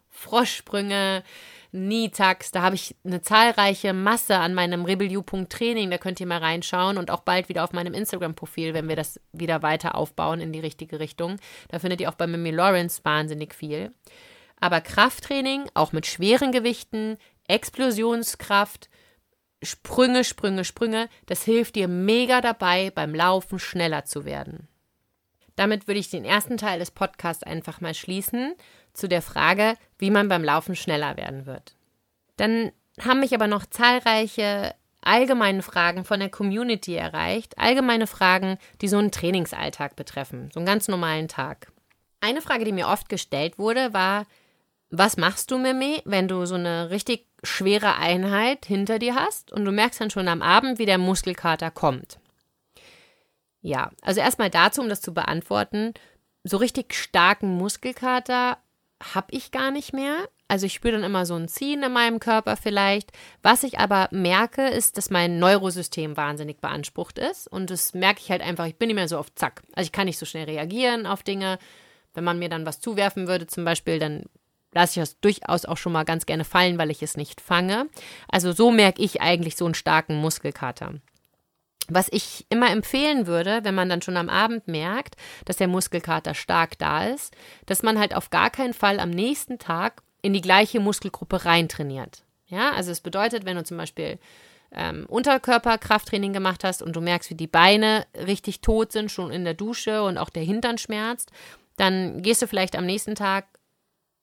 Froschsprünge, 0.10 1.24
Knee-Tucks, 1.72 2.52
da 2.52 2.62
habe 2.62 2.76
ich 2.76 2.96
eine 3.04 3.22
zahlreiche 3.22 3.92
Masse 3.92 4.38
an 4.38 4.54
meinem 4.54 4.86
Rebelliou.training, 4.86 5.92
da 5.92 5.98
könnt 5.98 6.22
ihr 6.22 6.26
mal 6.26 6.40
reinschauen 6.40 6.98
und 6.98 7.12
auch 7.12 7.20
bald 7.20 7.50
wieder 7.50 7.66
auf 7.66 7.74
meinem 7.74 7.94
Instagram-Profil, 7.94 8.74
wenn 8.74 8.88
wir 8.88 8.96
das 8.96 9.20
wieder 9.34 9.62
weiter 9.62 9.96
aufbauen 9.96 10.40
in 10.40 10.54
die 10.54 10.62
richtige 10.62 11.00
Richtung. 11.02 11.36
Da 11.68 11.80
findet 11.80 12.00
ihr 12.00 12.10
auch 12.10 12.16
bei 12.16 12.26
Mimi 12.26 12.52
Lawrence 12.52 13.02
wahnsinnig 13.04 13.54
viel. 13.54 13.92
Aber 14.60 14.82
Krafttraining, 14.82 15.70
auch 15.74 15.92
mit 15.92 16.06
schweren 16.06 16.52
Gewichten, 16.52 17.18
Explosionskraft, 17.48 18.90
Sprünge, 19.62 20.24
Sprünge, 20.24 20.64
Sprünge, 20.64 21.10
das 21.26 21.44
hilft 21.44 21.76
dir 21.76 21.88
mega 21.88 22.42
dabei, 22.42 22.92
beim 22.92 23.14
Laufen 23.14 23.60
schneller 23.60 24.06
zu 24.06 24.26
werden. 24.26 24.68
Damit 25.56 25.88
würde 25.88 26.00
ich 26.00 26.10
den 26.10 26.26
ersten 26.26 26.58
Teil 26.58 26.80
des 26.80 26.92
Podcasts 26.92 27.44
einfach 27.44 27.82
mal 27.82 27.94
schließen 27.94 28.56
zu 28.94 29.08
der 29.08 29.22
Frage, 29.22 29.76
wie 29.98 30.12
man 30.12 30.28
beim 30.28 30.44
Laufen 30.44 30.76
schneller 30.76 31.18
werden 31.18 31.46
wird. 31.46 31.76
Dann 32.38 32.72
haben 33.02 33.22
mich 33.22 33.34
aber 33.34 33.48
noch 33.48 33.66
zahlreiche 33.66 34.76
allgemeine 35.02 35.62
Fragen 35.62 36.04
von 36.04 36.20
der 36.20 36.30
Community 36.30 36.96
erreicht, 36.96 37.58
allgemeine 37.58 38.08
Fragen, 38.08 38.58
die 38.82 38.88
so 38.88 38.98
einen 38.98 39.12
Trainingsalltag 39.12 39.96
betreffen, 39.96 40.50
so 40.54 40.60
einen 40.60 40.66
ganz 40.66 40.88
normalen 40.88 41.28
Tag. 41.28 41.72
Eine 42.22 42.42
Frage, 42.42 42.66
die 42.66 42.72
mir 42.72 42.88
oft 42.88 43.08
gestellt 43.08 43.60
wurde, 43.60 43.94
war, 43.94 44.26
was 44.90 45.18
machst 45.18 45.52
du, 45.52 45.58
Mimi, 45.58 46.02
wenn 46.06 46.28
du 46.28 46.46
so 46.46 46.56
eine 46.56 46.90
richtig 46.90 47.28
schwere 47.44 47.96
Einheit 47.96 48.66
hinter 48.66 49.00
dir 49.00 49.16
hast 49.16 49.52
und 49.52 49.66
du 49.66 49.72
merkst 49.72 50.02
dann 50.02 50.10
schon 50.10 50.28
am 50.28 50.42
Abend, 50.42 50.80
wie 50.80 50.86
der 50.86 50.98
Muskelkater 50.98 51.72
kommt? 51.72 52.20
Ja, 53.62 53.92
also 54.02 54.22
erstmal 54.22 54.50
dazu, 54.50 54.82
um 54.82 54.90
das 54.90 55.02
zu 55.02 55.14
beantworten, 55.14 55.94
so 56.44 56.58
richtig 56.58 56.94
starken 56.94 57.58
Muskelkater 57.58 58.58
habe 59.02 59.28
ich 59.32 59.52
gar 59.52 59.72
nicht 59.72 59.94
mehr. 59.94 60.28
Also 60.48 60.68
ich 60.68 60.74
spüre 60.74 60.94
dann 60.94 61.04
immer 61.04 61.26
so 61.26 61.36
ein 61.36 61.48
Ziehen 61.48 61.82
in 61.82 61.92
meinem 61.92 62.20
Körper 62.20 62.56
vielleicht. 62.56 63.12
Was 63.42 63.64
ich 63.64 63.80
aber 63.80 64.08
merke, 64.12 64.68
ist, 64.68 64.98
dass 64.98 65.10
mein 65.10 65.40
Neurosystem 65.40 66.16
wahnsinnig 66.16 66.62
beansprucht 66.62 67.18
ist. 67.18 67.48
Und 67.48 67.72
das 67.72 67.96
merke 67.96 68.22
ich 68.22 68.30
halt 68.30 68.44
einfach, 68.44 68.68
ich 68.68 68.78
bin 68.78 68.88
nicht 68.88 68.96
mehr 68.96 69.08
so 69.08 69.18
auf 69.18 69.34
Zack. 69.34 69.64
Also 69.74 69.88
ich 69.88 69.92
kann 69.92 70.06
nicht 70.06 70.20
so 70.20 70.26
schnell 70.26 70.46
reagieren 70.46 71.08
auf 71.08 71.24
Dinge. 71.24 71.58
Wenn 72.14 72.24
man 72.24 72.40
mir 72.40 72.50
dann 72.50 72.66
was 72.66 72.80
zuwerfen 72.80 73.28
würde, 73.28 73.48
zum 73.48 73.66
Beispiel, 73.66 73.98
dann 73.98 74.26
lasse 74.76 75.00
ich 75.00 75.04
das 75.04 75.20
durchaus 75.20 75.66
auch 75.66 75.78
schon 75.78 75.94
mal 75.94 76.04
ganz 76.04 76.26
gerne 76.26 76.44
fallen, 76.44 76.78
weil 76.78 76.92
ich 76.92 77.02
es 77.02 77.18
nicht 77.18 77.42
fange. 77.42 77.88
Also 78.30 78.52
so 78.52 78.70
merke 78.70 79.02
ich 79.02 79.22
eigentlich 79.22 79.56
so 79.56 79.66
einen 79.66 79.74
starken 79.74 80.18
Muskelkater. 80.18 80.96
Was 81.88 82.08
ich 82.12 82.46
immer 82.50 82.72
empfehlen 82.72 83.26
würde, 83.26 83.62
wenn 83.64 83.76
man 83.76 83.90
dann 83.90 84.02
schon 84.02 84.18
am 84.18 84.30
Abend 84.30 84.68
merkt, 84.68 85.16
dass 85.46 85.58
der 85.58 85.68
Muskelkater 85.68 86.34
stark 86.34 86.78
da 86.78 87.06
ist, 87.06 87.36
dass 87.68 87.84
man 87.84 88.00
halt 88.00 88.16
auf 88.16 88.30
gar 88.30 88.50
keinen 88.50 88.74
Fall 88.74 89.00
am 89.00 89.12
nächsten 89.12 89.60
Tag 89.60 90.02
in 90.22 90.34
die 90.34 90.42
gleiche 90.42 90.80
Muskelgruppe 90.80 91.46
reintrainiert. 91.46 92.24
Ja, 92.48 92.72
also 92.72 92.92
es 92.92 93.02
bedeutet, 93.02 93.46
wenn 93.46 93.56
du 93.56 93.64
zum 93.64 93.78
Beispiel 93.78 94.20
ähm, 94.72 95.06
Unterkörperkrafttraining 95.08 96.34
gemacht 96.34 96.64
hast 96.64 96.82
und 96.82 96.96
du 96.96 97.02
merkst, 97.02 97.30
wie 97.30 97.36
die 97.36 97.48
Beine 97.48 98.06
richtig 98.16 98.62
tot 98.62 98.92
sind, 98.92 99.12
schon 99.12 99.32
in 99.32 99.46
der 99.46 99.54
Dusche 99.54 100.04
und 100.04 100.18
auch 100.18 100.30
der 100.30 100.44
Hintern 100.44 100.78
schmerzt, 100.78 101.32
dann 101.78 102.22
gehst 102.24 102.42
du 102.42 102.48
vielleicht 102.48 102.76
am 102.76 102.86
nächsten 102.86 103.16
Tag 103.16 103.46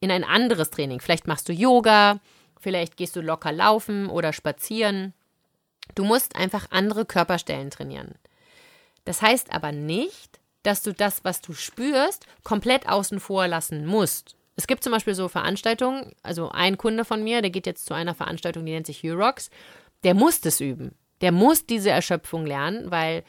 in 0.03 0.11
ein 0.11 0.25
anderes 0.25 0.69
Training. 0.69 1.01
Vielleicht 1.01 1.27
machst 1.27 1.49
du 1.49 1.55
Yoga, 1.55 2.21
vielleicht 2.61 2.99
gehst 2.99 3.17
du 3.17 3.23
locker 3.23 3.53
laufen 3.53 4.11
oder 4.11 4.35
spazieren 4.35 5.15
Du 5.95 6.05
musst 6.05 6.37
einfach 6.37 6.67
andere 6.71 7.05
Körperstellen 7.05 7.71
trainieren. 7.71 8.15
Das 9.05 9.21
heißt 9.21 9.53
aber 9.53 9.73
nicht, 9.73 10.41
dass 10.63 10.83
du 10.83 10.93
das, 10.93 11.25
was 11.25 11.41
du 11.41 11.53
spürst, 11.53 12.27
komplett 12.45 12.89
außen 12.89 13.21
vor 13.21 13.49
lassen 13.49 13.85
musst. 13.85 14.37
Es 14.55 14.67
gibt 14.67 14.85
zum 14.85 14.93
Beispiel 14.93 15.15
so 15.15 15.29
Veranstaltungen, 15.29 16.15
also 16.23 16.51
ein 16.51 16.79
Kunde 16.79 17.05
von 17.05 17.25
mir, 17.25 17.43
der 17.43 17.51
geht 17.51 17.67
jetzt 17.67 17.87
zu 17.87 17.95
einer 17.95 18.15
Veranstaltung, 18.15 18.65
die 18.65 18.73
nennt 18.73 18.87
sich 18.87 19.03
Eurox, 19.05 19.51
der 20.05 20.15
muss 20.15 20.41
das 20.41 20.61
üben. 20.61 20.95
Der 21.21 21.33
muss 21.33 21.67
diese 21.67 21.91
Erschöpfung 21.91 22.47
lernen, 22.47 22.91
weil 22.91 23.25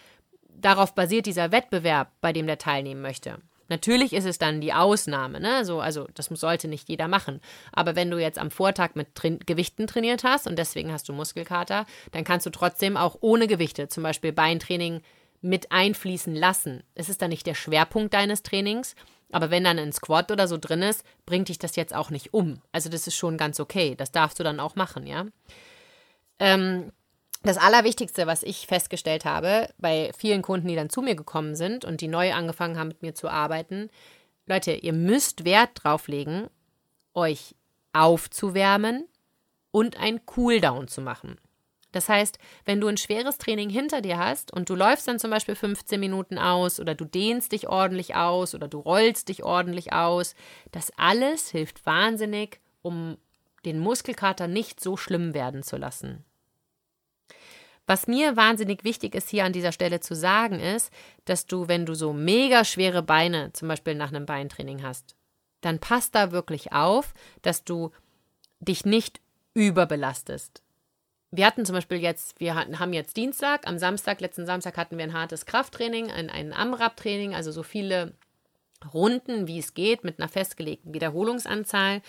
darauf 0.50 0.94
basiert 0.94 1.26
dieser 1.26 1.52
Wettbewerb, 1.52 2.12
bei 2.22 2.34
dem 2.34 2.46
der 2.46 2.58
teilnehmen 2.58 3.02
möchte. 3.02 3.40
Natürlich 3.74 4.14
ist 4.14 4.26
es 4.26 4.38
dann 4.38 4.62
die 4.62 4.72
Ausnahme, 4.72 5.40
ne? 5.40 5.66
So, 5.66 5.80
also 5.80 6.08
das 6.14 6.28
sollte 6.28 6.68
nicht 6.68 6.90
jeder 6.90 7.08
machen. 7.08 7.42
Aber 7.72 7.96
wenn 7.96 8.12
du 8.12 8.20
jetzt 8.20 8.38
am 8.38 8.52
Vortag 8.52 8.92
mit 8.94 9.16
Tra 9.16 9.30
Gewichten 9.48 9.88
trainiert 9.88 10.24
hast 10.24 10.46
und 10.46 10.60
deswegen 10.60 10.92
hast 10.92 11.10
du 11.10 11.14
Muskelkater, 11.14 11.88
dann 12.12 12.24
kannst 12.24 12.46
du 12.46 12.52
trotzdem 12.52 12.98
auch 12.98 13.18
ohne 13.22 13.48
Gewichte, 13.48 13.88
zum 13.88 14.04
Beispiel 14.04 14.32
Beintraining, 14.32 15.02
mit 15.42 15.72
einfließen 15.72 16.36
lassen. 16.36 16.84
Es 16.94 17.10
ist 17.10 17.24
dann 17.24 17.32
nicht 17.32 17.48
der 17.48 17.56
Schwerpunkt 17.56 18.14
deines 18.14 18.44
Trainings, 18.44 18.94
aber 19.32 19.50
wenn 19.50 19.64
dann 19.64 19.80
ein 19.80 19.92
Squat 19.92 20.32
oder 20.32 20.48
so 20.48 20.60
drin 20.60 20.84
ist, 20.84 21.04
bringt 21.26 21.50
dich 21.50 21.58
das 21.58 21.76
jetzt 21.76 21.96
auch 21.96 22.12
nicht 22.12 22.36
um. 22.36 22.62
Also 22.72 22.90
das 22.90 23.08
ist 23.08 23.16
schon 23.16 23.38
ganz 23.38 23.60
okay. 23.60 23.96
Das 23.96 24.12
darfst 24.12 24.40
du 24.40 24.44
dann 24.44 24.60
auch 24.60 24.76
machen, 24.76 25.08
ja. 25.08 25.26
Ähm, 26.38 26.92
das 27.44 27.58
Allerwichtigste, 27.58 28.26
was 28.26 28.42
ich 28.42 28.68
festgestellt 28.68 29.26
habe 29.26 29.70
bei 29.78 30.12
vielen 30.18 30.42
Kunden, 30.42 30.68
die 30.68 30.76
dann 30.76 30.90
zu 30.90 31.02
mir 31.02 31.16
gekommen 31.16 31.56
sind 31.56 31.86
und 31.86 32.02
die 32.02 32.08
neu 32.08 32.34
angefangen 32.34 32.80
haben, 32.80 32.88
mit 32.88 33.02
mir 33.02 33.14
zu 33.14 33.30
arbeiten, 33.30 33.90
Leute, 34.46 34.74
ihr 34.74 34.94
müsst 34.94 35.46
Wert 35.46 35.70
drauf 35.76 36.08
legen, 36.08 36.50
euch 37.14 37.56
aufzuwärmen 37.94 39.08
und 39.72 39.98
ein 40.00 40.26
Cooldown 40.26 40.88
zu 40.88 41.02
machen. 41.02 41.38
Das 41.92 42.10
heißt, 42.10 42.40
wenn 42.66 42.82
du 42.82 42.88
ein 42.88 42.98
schweres 42.98 43.38
Training 43.38 43.70
hinter 43.70 44.02
dir 44.02 44.18
hast 44.18 44.52
und 44.52 44.70
du 44.70 44.76
läufst 44.76 45.08
dann 45.08 45.20
zum 45.20 45.30
Beispiel 45.30 45.56
15 45.56 46.00
Minuten 46.00 46.40
aus 46.40 46.80
oder 46.80 46.96
du 46.96 47.06
dehnst 47.06 47.52
dich 47.52 47.68
ordentlich 47.70 48.16
aus 48.16 48.56
oder 48.56 48.68
du 48.68 48.80
rollst 48.80 49.30
dich 49.30 49.44
ordentlich 49.44 49.94
aus, 49.94 50.36
das 50.72 50.92
alles 50.98 51.50
hilft 51.50 51.86
wahnsinnig, 51.86 52.60
um 52.82 53.18
den 53.64 53.80
Muskelkater 53.80 54.48
nicht 54.48 54.82
so 54.82 54.98
schlimm 54.98 55.34
werden 55.34 55.62
zu 55.62 55.78
lassen. 55.78 56.26
Was 57.86 58.08
mir 58.08 58.38
wahnsinnig 58.38 58.84
wichtig 58.84 59.14
ist, 59.14 59.30
hier 59.30 59.44
an 59.44 59.54
dieser 59.54 59.74
Stelle 59.74 60.00
zu 60.00 60.16
sagen, 60.16 60.60
ist, 60.60 60.92
dass 61.26 61.46
du, 61.46 61.68
wenn 61.68 61.86
du 61.86 61.96
so 61.96 62.14
mega 62.14 62.64
schwere 62.64 63.04
Beine, 63.04 63.52
zum 63.54 63.68
Beispiel 63.68 63.96
nach 63.96 64.10
einem 64.10 64.26
Beintraining 64.26 64.84
hast, 64.84 65.16
dann 65.62 65.80
passt 65.80 66.16
da 66.16 66.32
wirklich 66.32 66.72
auf, 66.72 67.14
dass 67.42 67.64
du 67.64 67.92
dich 68.60 68.86
nicht 68.86 69.20
überbelastest. 69.54 70.62
Wir 71.32 71.46
hatten 71.46 71.66
zum 71.66 71.74
Beispiel 71.74 71.98
jetzt, 71.98 72.40
wir 72.40 72.56
hatten, 72.56 72.80
haben 72.80 72.94
jetzt 72.94 73.18
Dienstag, 73.18 73.68
am 73.68 73.80
Samstag, 73.80 74.22
letzten 74.22 74.46
Samstag 74.46 74.78
hatten 74.78 74.98
wir 74.98 75.04
ein 75.04 75.14
hartes 75.14 75.46
Krafttraining, 75.46 76.12
ein, 76.12 76.30
ein 76.30 76.54
AMRAP-Training, 76.54 77.34
also 77.34 77.52
so 77.52 77.64
viele 77.64 78.14
Runden, 78.94 79.48
wie 79.48 79.60
es 79.60 79.74
geht, 79.74 80.04
mit 80.04 80.20
einer 80.20 80.30
festgelegten 80.30 80.94
Wiederholungsanzahl. 80.94 82.02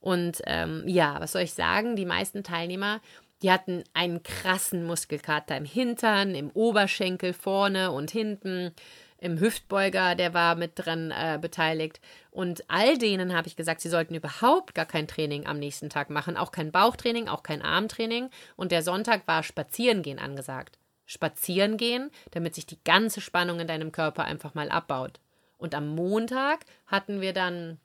Und 0.00 0.42
ähm, 0.44 0.84
ja, 0.86 1.18
was 1.20 1.32
soll 1.32 1.42
ich 1.42 1.54
sagen? 1.54 1.96
Die 1.96 2.04
meisten 2.04 2.44
Teilnehmer 2.44 3.00
die 3.42 3.50
hatten 3.50 3.84
einen 3.92 4.22
krassen 4.22 4.84
Muskelkater 4.84 5.56
im 5.56 5.64
Hintern, 5.64 6.34
im 6.34 6.50
Oberschenkel 6.50 7.32
vorne 7.32 7.92
und 7.92 8.10
hinten, 8.10 8.72
im 9.18 9.40
Hüftbeuger, 9.40 10.14
der 10.14 10.34
war 10.34 10.54
mit 10.56 10.72
dran 10.74 11.10
äh, 11.10 11.38
beteiligt. 11.40 12.00
Und 12.30 12.64
all 12.68 12.98
denen 12.98 13.34
habe 13.34 13.48
ich 13.48 13.56
gesagt, 13.56 13.80
sie 13.80 13.88
sollten 13.88 14.14
überhaupt 14.14 14.74
gar 14.74 14.84
kein 14.84 15.08
Training 15.08 15.46
am 15.46 15.58
nächsten 15.58 15.88
Tag 15.88 16.10
machen, 16.10 16.36
auch 16.36 16.52
kein 16.52 16.70
Bauchtraining, 16.70 17.28
auch 17.28 17.42
kein 17.42 17.62
Armtraining. 17.62 18.28
Und 18.56 18.72
der 18.72 18.82
Sonntag 18.82 19.26
war 19.26 19.42
Spazierengehen 19.42 20.18
angesagt. 20.18 20.78
Spazieren 21.06 21.76
gehen, 21.76 22.10
damit 22.32 22.54
sich 22.54 22.66
die 22.66 22.82
ganze 22.84 23.20
Spannung 23.20 23.60
in 23.60 23.68
deinem 23.68 23.92
Körper 23.92 24.24
einfach 24.24 24.54
mal 24.54 24.68
abbaut. 24.70 25.20
Und 25.56 25.74
am 25.74 25.88
Montag 25.88 26.64
hatten 26.86 27.20
wir 27.20 27.32
dann 27.32 27.78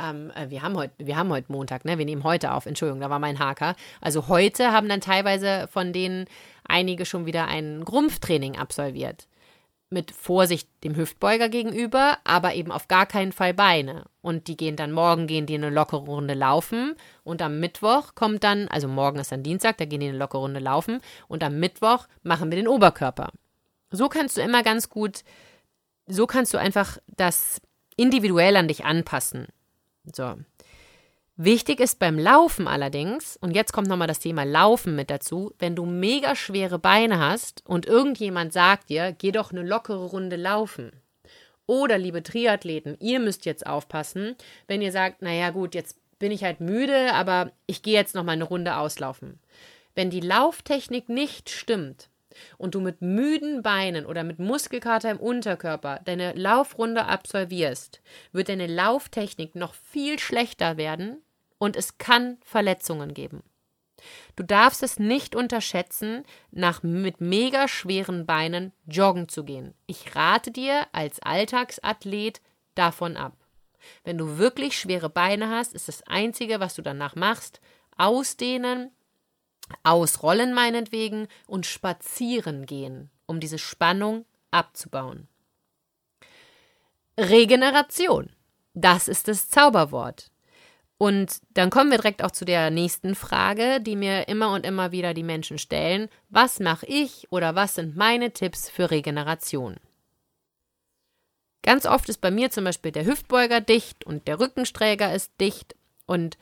ähm, 0.00 0.32
wir 0.48 0.62
haben 0.62 0.76
heute, 0.76 0.92
wir 0.98 1.16
haben 1.16 1.30
heute 1.30 1.52
Montag, 1.52 1.84
ne? 1.84 1.98
Wir 1.98 2.04
nehmen 2.04 2.24
heute 2.24 2.52
auf. 2.52 2.66
Entschuldigung, 2.66 3.00
da 3.00 3.10
war 3.10 3.18
mein 3.18 3.38
Haker. 3.38 3.76
Also 4.00 4.28
heute 4.28 4.72
haben 4.72 4.88
dann 4.88 5.00
teilweise 5.00 5.68
von 5.70 5.92
denen 5.92 6.26
einige 6.64 7.04
schon 7.04 7.26
wieder 7.26 7.46
ein 7.46 7.84
Grumpftraining 7.84 8.56
absolviert. 8.56 9.26
Mit 9.92 10.12
Vorsicht 10.12 10.68
dem 10.84 10.94
Hüftbeuger 10.94 11.48
gegenüber, 11.48 12.18
aber 12.22 12.54
eben 12.54 12.70
auf 12.70 12.86
gar 12.86 13.06
keinen 13.06 13.32
Fall 13.32 13.52
Beine. 13.52 14.04
Und 14.22 14.46
die 14.46 14.56
gehen 14.56 14.76
dann 14.76 14.92
morgen 14.92 15.26
gehen 15.26 15.46
die 15.46 15.56
eine 15.56 15.70
lockere 15.70 16.04
Runde 16.04 16.34
laufen 16.34 16.94
und 17.24 17.42
am 17.42 17.58
Mittwoch 17.58 18.14
kommt 18.14 18.44
dann, 18.44 18.68
also 18.68 18.86
morgen 18.86 19.18
ist 19.18 19.32
dann 19.32 19.42
Dienstag, 19.42 19.78
da 19.78 19.86
gehen 19.86 20.00
die 20.00 20.08
eine 20.08 20.18
lockere 20.18 20.42
Runde 20.42 20.60
laufen 20.60 21.00
und 21.26 21.42
am 21.42 21.58
Mittwoch 21.58 22.06
machen 22.22 22.50
wir 22.50 22.56
den 22.56 22.68
Oberkörper. 22.68 23.32
So 23.90 24.08
kannst 24.08 24.36
du 24.36 24.42
immer 24.42 24.62
ganz 24.62 24.90
gut, 24.90 25.24
so 26.06 26.28
kannst 26.28 26.54
du 26.54 26.58
einfach 26.58 26.98
das 27.08 27.60
individuell 27.96 28.56
an 28.56 28.68
dich 28.68 28.84
anpassen. 28.84 29.48
So. 30.04 30.36
Wichtig 31.36 31.80
ist 31.80 31.98
beim 31.98 32.18
Laufen 32.18 32.68
allerdings, 32.68 33.38
und 33.38 33.54
jetzt 33.54 33.72
kommt 33.72 33.88
nochmal 33.88 34.08
das 34.08 34.18
Thema 34.18 34.44
Laufen 34.44 34.94
mit 34.94 35.08
dazu, 35.08 35.54
wenn 35.58 35.74
du 35.74 35.86
mega 35.86 36.36
schwere 36.36 36.78
Beine 36.78 37.18
hast 37.18 37.62
und 37.66 37.86
irgendjemand 37.86 38.52
sagt 38.52 38.90
dir, 38.90 39.12
geh 39.12 39.32
doch 39.32 39.50
eine 39.50 39.62
lockere 39.62 40.04
Runde 40.04 40.36
laufen. 40.36 40.92
Oder 41.66 41.96
liebe 41.96 42.22
Triathleten, 42.22 42.96
ihr 43.00 43.20
müsst 43.20 43.46
jetzt 43.46 43.66
aufpassen, 43.66 44.36
wenn 44.66 44.82
ihr 44.82 44.92
sagt, 44.92 45.22
naja 45.22 45.48
gut, 45.50 45.74
jetzt 45.74 45.96
bin 46.18 46.30
ich 46.30 46.44
halt 46.44 46.60
müde, 46.60 47.14
aber 47.14 47.52
ich 47.66 47.82
gehe 47.82 47.94
jetzt 47.94 48.14
nochmal 48.14 48.34
eine 48.34 48.44
Runde 48.44 48.76
auslaufen. 48.76 49.38
Wenn 49.94 50.10
die 50.10 50.20
Lauftechnik 50.20 51.08
nicht 51.08 51.48
stimmt, 51.48 52.10
und 52.58 52.74
du 52.74 52.80
mit 52.80 53.00
müden 53.00 53.62
Beinen 53.62 54.06
oder 54.06 54.24
mit 54.24 54.38
Muskelkater 54.38 55.10
im 55.10 55.18
Unterkörper 55.18 56.00
deine 56.04 56.32
Laufrunde 56.32 57.06
absolvierst, 57.06 58.00
wird 58.32 58.48
deine 58.48 58.66
Lauftechnik 58.66 59.54
noch 59.54 59.74
viel 59.74 60.18
schlechter 60.18 60.76
werden 60.76 61.22
und 61.58 61.76
es 61.76 61.98
kann 61.98 62.38
Verletzungen 62.44 63.14
geben. 63.14 63.42
Du 64.36 64.42
darfst 64.42 64.82
es 64.82 64.98
nicht 64.98 65.36
unterschätzen, 65.36 66.24
nach 66.50 66.82
mit 66.82 67.20
mega 67.20 67.68
schweren 67.68 68.26
Beinen 68.26 68.72
joggen 68.86 69.28
zu 69.28 69.44
gehen. 69.44 69.74
Ich 69.86 70.14
rate 70.16 70.50
dir 70.50 70.86
als 70.92 71.20
Alltagsathlet 71.20 72.40
davon 72.74 73.16
ab. 73.16 73.34
Wenn 74.04 74.18
du 74.18 74.38
wirklich 74.38 74.78
schwere 74.78 75.08
Beine 75.08 75.50
hast, 75.50 75.74
ist 75.74 75.88
das 75.88 76.02
Einzige, 76.06 76.60
was 76.60 76.74
du 76.74 76.82
danach 76.82 77.14
machst, 77.14 77.60
ausdehnen, 77.96 78.90
ausrollen 79.82 80.52
meinetwegen 80.52 81.28
und 81.46 81.66
spazieren 81.66 82.66
gehen, 82.66 83.10
um 83.26 83.40
diese 83.40 83.58
Spannung 83.58 84.24
abzubauen. 84.50 85.28
Regeneration. 87.18 88.30
Das 88.74 89.08
ist 89.08 89.28
das 89.28 89.48
Zauberwort. 89.48 90.30
Und 90.96 91.40
dann 91.54 91.70
kommen 91.70 91.90
wir 91.90 91.96
direkt 91.96 92.22
auch 92.22 92.30
zu 92.30 92.44
der 92.44 92.70
nächsten 92.70 93.14
Frage, 93.14 93.80
die 93.80 93.96
mir 93.96 94.28
immer 94.28 94.52
und 94.52 94.66
immer 94.66 94.92
wieder 94.92 95.14
die 95.14 95.22
Menschen 95.22 95.58
stellen. 95.58 96.10
Was 96.28 96.60
mache 96.60 96.84
ich 96.86 97.26
oder 97.30 97.54
was 97.54 97.76
sind 97.76 97.96
meine 97.96 98.32
Tipps 98.32 98.68
für 98.68 98.90
Regeneration? 98.90 99.76
Ganz 101.62 101.86
oft 101.86 102.08
ist 102.08 102.20
bei 102.20 102.30
mir 102.30 102.50
zum 102.50 102.64
Beispiel 102.64 102.92
der 102.92 103.06
Hüftbeuger 103.06 103.60
dicht 103.60 104.04
und 104.04 104.28
der 104.28 104.40
Rückensträger 104.40 105.14
ist 105.14 105.32
dicht. 105.40 105.74
Und 106.06 106.36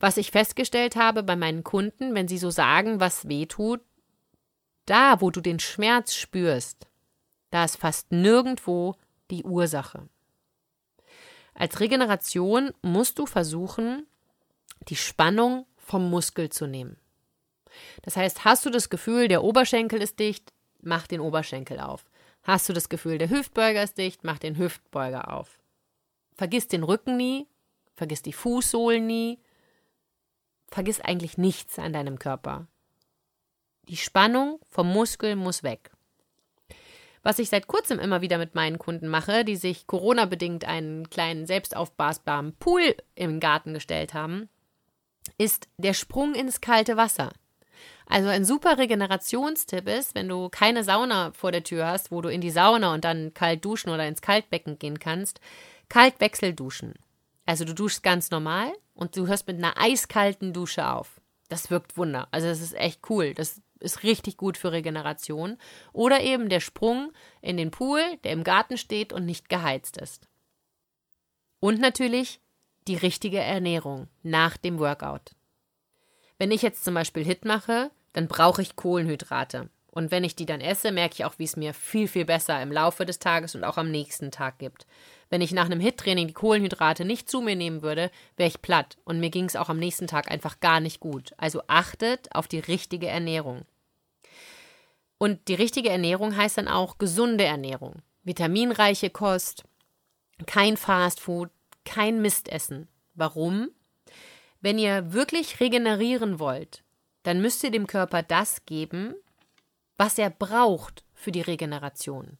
was 0.00 0.16
ich 0.16 0.30
festgestellt 0.30 0.96
habe 0.96 1.22
bei 1.22 1.36
meinen 1.36 1.62
Kunden, 1.62 2.14
wenn 2.14 2.26
sie 2.26 2.38
so 2.38 2.50
sagen, 2.50 2.98
was 2.98 3.28
weh 3.28 3.46
tut, 3.46 3.80
da, 4.86 5.20
wo 5.20 5.30
du 5.30 5.40
den 5.40 5.60
Schmerz 5.60 6.14
spürst, 6.14 6.88
da 7.50 7.64
ist 7.64 7.76
fast 7.76 8.10
nirgendwo 8.10 8.96
die 9.30 9.44
Ursache. 9.44 10.08
Als 11.54 11.78
Regeneration 11.80 12.72
musst 12.82 13.18
du 13.18 13.26
versuchen, 13.26 14.06
die 14.88 14.96
Spannung 14.96 15.66
vom 15.76 16.08
Muskel 16.08 16.48
zu 16.48 16.66
nehmen. 16.66 16.96
Das 18.02 18.16
heißt, 18.16 18.44
hast 18.44 18.64
du 18.64 18.70
das 18.70 18.88
Gefühl, 18.88 19.28
der 19.28 19.44
Oberschenkel 19.44 20.00
ist 20.00 20.18
dicht, 20.18 20.52
mach 20.80 21.06
den 21.06 21.20
Oberschenkel 21.20 21.78
auf. 21.78 22.04
Hast 22.42 22.68
du 22.68 22.72
das 22.72 22.88
Gefühl, 22.88 23.18
der 23.18 23.28
Hüftbeuger 23.28 23.82
ist 23.82 23.98
dicht, 23.98 24.24
mach 24.24 24.38
den 24.38 24.56
Hüftbeuger 24.56 25.32
auf. 25.32 25.60
Vergiss 26.34 26.68
den 26.68 26.82
Rücken 26.82 27.16
nie, 27.16 27.46
vergiss 27.94 28.22
die 28.22 28.32
Fußsohlen 28.32 29.06
nie, 29.06 29.38
vergiss 30.70 31.00
eigentlich 31.00 31.38
nichts 31.38 31.78
an 31.78 31.92
deinem 31.92 32.18
Körper. 32.18 32.66
Die 33.88 33.96
Spannung 33.96 34.60
vom 34.68 34.92
Muskel 34.92 35.36
muss 35.36 35.62
weg. 35.62 35.90
Was 37.22 37.38
ich 37.38 37.50
seit 37.50 37.66
kurzem 37.66 37.98
immer 37.98 38.22
wieder 38.22 38.38
mit 38.38 38.54
meinen 38.54 38.78
Kunden 38.78 39.08
mache, 39.08 39.44
die 39.44 39.56
sich 39.56 39.86
Corona-bedingt 39.86 40.64
einen 40.64 41.10
kleinen 41.10 41.44
selbstaufblasbaren 41.44 42.54
Pool 42.56 42.94
im 43.14 43.40
Garten 43.40 43.74
gestellt 43.74 44.14
haben, 44.14 44.48
ist 45.36 45.68
der 45.76 45.92
Sprung 45.92 46.34
ins 46.34 46.60
kalte 46.60 46.96
Wasser. 46.96 47.30
Also 48.06 48.28
ein 48.28 48.44
super 48.44 48.78
Regenerationstipp 48.78 49.86
ist, 49.86 50.14
wenn 50.14 50.28
du 50.28 50.48
keine 50.48 50.82
Sauna 50.82 51.32
vor 51.32 51.52
der 51.52 51.62
Tür 51.62 51.86
hast, 51.86 52.10
wo 52.10 52.20
du 52.20 52.28
in 52.28 52.40
die 52.40 52.50
Sauna 52.50 52.94
und 52.94 53.04
dann 53.04 53.34
kalt 53.34 53.64
duschen 53.64 53.90
oder 53.90 54.06
ins 54.08 54.22
Kaltbecken 54.22 54.78
gehen 54.78 54.98
kannst, 54.98 55.40
Kaltwechsel 55.88 56.54
duschen. 56.54 56.94
Also 57.46 57.64
du 57.64 57.74
duschst 57.74 58.02
ganz 58.02 58.30
normal 58.30 58.72
und 59.00 59.16
du 59.16 59.26
hörst 59.26 59.48
mit 59.48 59.56
einer 59.56 59.76
eiskalten 59.76 60.52
Dusche 60.52 60.86
auf. 60.88 61.20
Das 61.48 61.70
wirkt 61.70 61.96
Wunder. 61.96 62.28
Also 62.30 62.46
das 62.46 62.60
ist 62.60 62.74
echt 62.74 63.00
cool. 63.10 63.34
Das 63.34 63.60
ist 63.80 64.02
richtig 64.02 64.36
gut 64.36 64.58
für 64.58 64.72
Regeneration. 64.72 65.56
Oder 65.92 66.20
eben 66.20 66.48
der 66.48 66.60
Sprung 66.60 67.12
in 67.40 67.56
den 67.56 67.70
Pool, 67.70 68.02
der 68.22 68.32
im 68.32 68.44
Garten 68.44 68.76
steht 68.76 69.12
und 69.12 69.24
nicht 69.24 69.48
geheizt 69.48 69.96
ist. 69.96 70.28
Und 71.60 71.80
natürlich 71.80 72.40
die 72.86 72.96
richtige 72.96 73.40
Ernährung 73.40 74.08
nach 74.22 74.56
dem 74.56 74.78
Workout. 74.78 75.32
Wenn 76.38 76.50
ich 76.50 76.62
jetzt 76.62 76.84
zum 76.84 76.94
Beispiel 76.94 77.24
Hit 77.24 77.44
mache, 77.44 77.90
dann 78.12 78.28
brauche 78.28 78.62
ich 78.62 78.76
Kohlenhydrate. 78.76 79.70
Und 79.86 80.10
wenn 80.10 80.24
ich 80.24 80.36
die 80.36 80.46
dann 80.46 80.60
esse, 80.60 80.92
merke 80.92 81.14
ich 81.14 81.24
auch, 81.24 81.38
wie 81.38 81.44
es 81.44 81.56
mir 81.56 81.74
viel, 81.74 82.06
viel 82.06 82.24
besser 82.24 82.62
im 82.62 82.70
Laufe 82.70 83.06
des 83.06 83.18
Tages 83.18 83.54
und 83.54 83.64
auch 83.64 83.76
am 83.76 83.90
nächsten 83.90 84.30
Tag 84.30 84.58
gibt. 84.58 84.86
Wenn 85.30 85.40
ich 85.40 85.52
nach 85.52 85.66
einem 85.66 85.80
Hit-Training 85.80 86.26
die 86.26 86.34
Kohlenhydrate 86.34 87.04
nicht 87.04 87.30
zu 87.30 87.40
mir 87.40 87.54
nehmen 87.54 87.82
würde, 87.82 88.10
wäre 88.36 88.48
ich 88.48 88.60
platt 88.60 88.98
und 89.04 89.20
mir 89.20 89.30
ging 89.30 89.44
es 89.44 89.56
auch 89.56 89.68
am 89.68 89.78
nächsten 89.78 90.08
Tag 90.08 90.30
einfach 90.30 90.58
gar 90.58 90.80
nicht 90.80 90.98
gut. 90.98 91.32
Also 91.36 91.62
achtet 91.68 92.34
auf 92.34 92.48
die 92.48 92.58
richtige 92.58 93.06
Ernährung. 93.06 93.62
Und 95.18 95.48
die 95.48 95.54
richtige 95.54 95.90
Ernährung 95.90 96.36
heißt 96.36 96.58
dann 96.58 96.68
auch 96.68 96.98
gesunde 96.98 97.44
Ernährung. 97.44 98.02
Vitaminreiche 98.24 99.10
Kost, 99.10 99.64
kein 100.46 100.76
Fastfood, 100.76 101.50
kein 101.84 102.20
Mistessen. 102.20 102.88
Warum? 103.14 103.70
Wenn 104.60 104.78
ihr 104.78 105.12
wirklich 105.12 105.60
regenerieren 105.60 106.38
wollt, 106.40 106.82
dann 107.22 107.40
müsst 107.40 107.62
ihr 107.62 107.70
dem 107.70 107.86
Körper 107.86 108.22
das 108.22 108.64
geben, 108.66 109.14
was 109.96 110.18
er 110.18 110.30
braucht 110.30 111.04
für 111.14 111.32
die 111.32 111.42
Regeneration. 111.42 112.38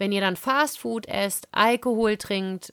Wenn 0.00 0.12
ihr 0.12 0.22
dann 0.22 0.36
Fastfood 0.36 1.06
esst, 1.08 1.46
Alkohol 1.52 2.16
trinkt, 2.16 2.72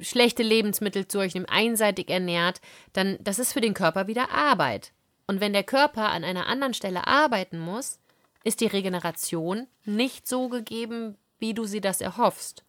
schlechte 0.00 0.42
Lebensmittel 0.42 1.08
zu 1.08 1.18
euch 1.18 1.32
nimmt, 1.32 1.48
einseitig 1.48 2.10
ernährt, 2.10 2.60
dann 2.92 3.16
das 3.22 3.38
ist 3.38 3.54
für 3.54 3.62
den 3.62 3.72
Körper 3.72 4.06
wieder 4.06 4.30
Arbeit. 4.30 4.92
Und 5.26 5.40
wenn 5.40 5.54
der 5.54 5.64
Körper 5.64 6.10
an 6.10 6.22
einer 6.22 6.46
anderen 6.46 6.74
Stelle 6.74 7.06
arbeiten 7.06 7.58
muss, 7.58 8.00
ist 8.44 8.60
die 8.60 8.66
Regeneration 8.66 9.66
nicht 9.86 10.28
so 10.28 10.50
gegeben, 10.50 11.16
wie 11.38 11.54
du 11.54 11.64
sie 11.64 11.80
das 11.80 12.02
erhoffst. 12.02 12.66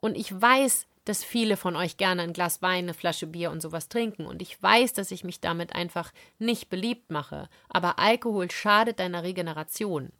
Und 0.00 0.16
ich 0.16 0.32
weiß, 0.32 0.88
dass 1.04 1.22
viele 1.22 1.56
von 1.56 1.76
euch 1.76 1.98
gerne 1.98 2.22
ein 2.22 2.32
Glas 2.32 2.62
Wein, 2.62 2.86
eine 2.86 2.94
Flasche 2.94 3.28
Bier 3.28 3.52
und 3.52 3.62
sowas 3.62 3.88
trinken. 3.88 4.26
Und 4.26 4.42
ich 4.42 4.60
weiß, 4.60 4.92
dass 4.92 5.12
ich 5.12 5.22
mich 5.22 5.40
damit 5.40 5.72
einfach 5.72 6.12
nicht 6.40 6.68
beliebt 6.68 7.12
mache. 7.12 7.48
Aber 7.68 8.00
Alkohol 8.00 8.50
schadet 8.50 8.98
deiner 8.98 9.22
Regeneration. 9.22 10.10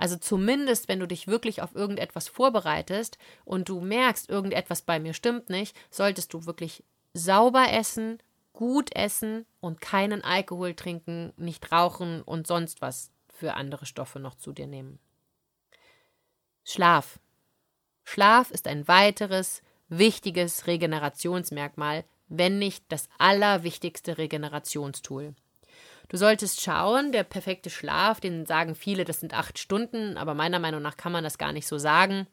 Also 0.00 0.16
zumindest, 0.16 0.88
wenn 0.88 0.98
du 0.98 1.06
dich 1.06 1.26
wirklich 1.26 1.60
auf 1.60 1.74
irgendetwas 1.74 2.26
vorbereitest 2.26 3.18
und 3.44 3.68
du 3.68 3.82
merkst, 3.82 4.30
irgendetwas 4.30 4.80
bei 4.80 4.98
mir 4.98 5.12
stimmt 5.12 5.50
nicht, 5.50 5.76
solltest 5.90 6.32
du 6.32 6.46
wirklich 6.46 6.82
sauber 7.12 7.70
essen, 7.70 8.18
gut 8.54 8.96
essen 8.96 9.44
und 9.60 9.82
keinen 9.82 10.24
Alkohol 10.24 10.72
trinken, 10.72 11.34
nicht 11.36 11.70
rauchen 11.70 12.22
und 12.22 12.46
sonst 12.46 12.80
was 12.80 13.10
für 13.28 13.52
andere 13.52 13.84
Stoffe 13.84 14.20
noch 14.20 14.36
zu 14.36 14.54
dir 14.54 14.66
nehmen. 14.66 14.98
Schlaf. 16.64 17.20
Schlaf 18.02 18.50
ist 18.50 18.68
ein 18.68 18.88
weiteres 18.88 19.60
wichtiges 19.90 20.66
Regenerationsmerkmal, 20.66 22.06
wenn 22.28 22.58
nicht 22.58 22.86
das 22.88 23.10
allerwichtigste 23.18 24.16
Regenerationstool. 24.16 25.34
Du 26.10 26.18
solltest 26.18 26.60
schauen, 26.60 27.12
der 27.12 27.24
perfekte 27.24 27.70
Schlaf, 27.70 28.20
den 28.20 28.44
sagen 28.44 28.74
viele, 28.74 29.06
das 29.06 29.20
sind 29.20 29.32
acht 29.32 29.58
Stunden, 29.58 30.18
aber 30.18 30.34
meiner 30.34 30.58
Meinung 30.58 30.82
nach 30.82 30.98
kann 30.98 31.12
man 31.12 31.24
das 31.24 31.38
gar 31.38 31.52
nicht 31.52 31.66
so 31.66 31.78
sagen. 31.78 32.26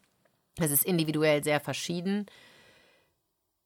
Es 0.59 0.71
ist 0.71 0.83
individuell 0.83 1.43
sehr 1.43 1.61
verschieden. 1.61 2.25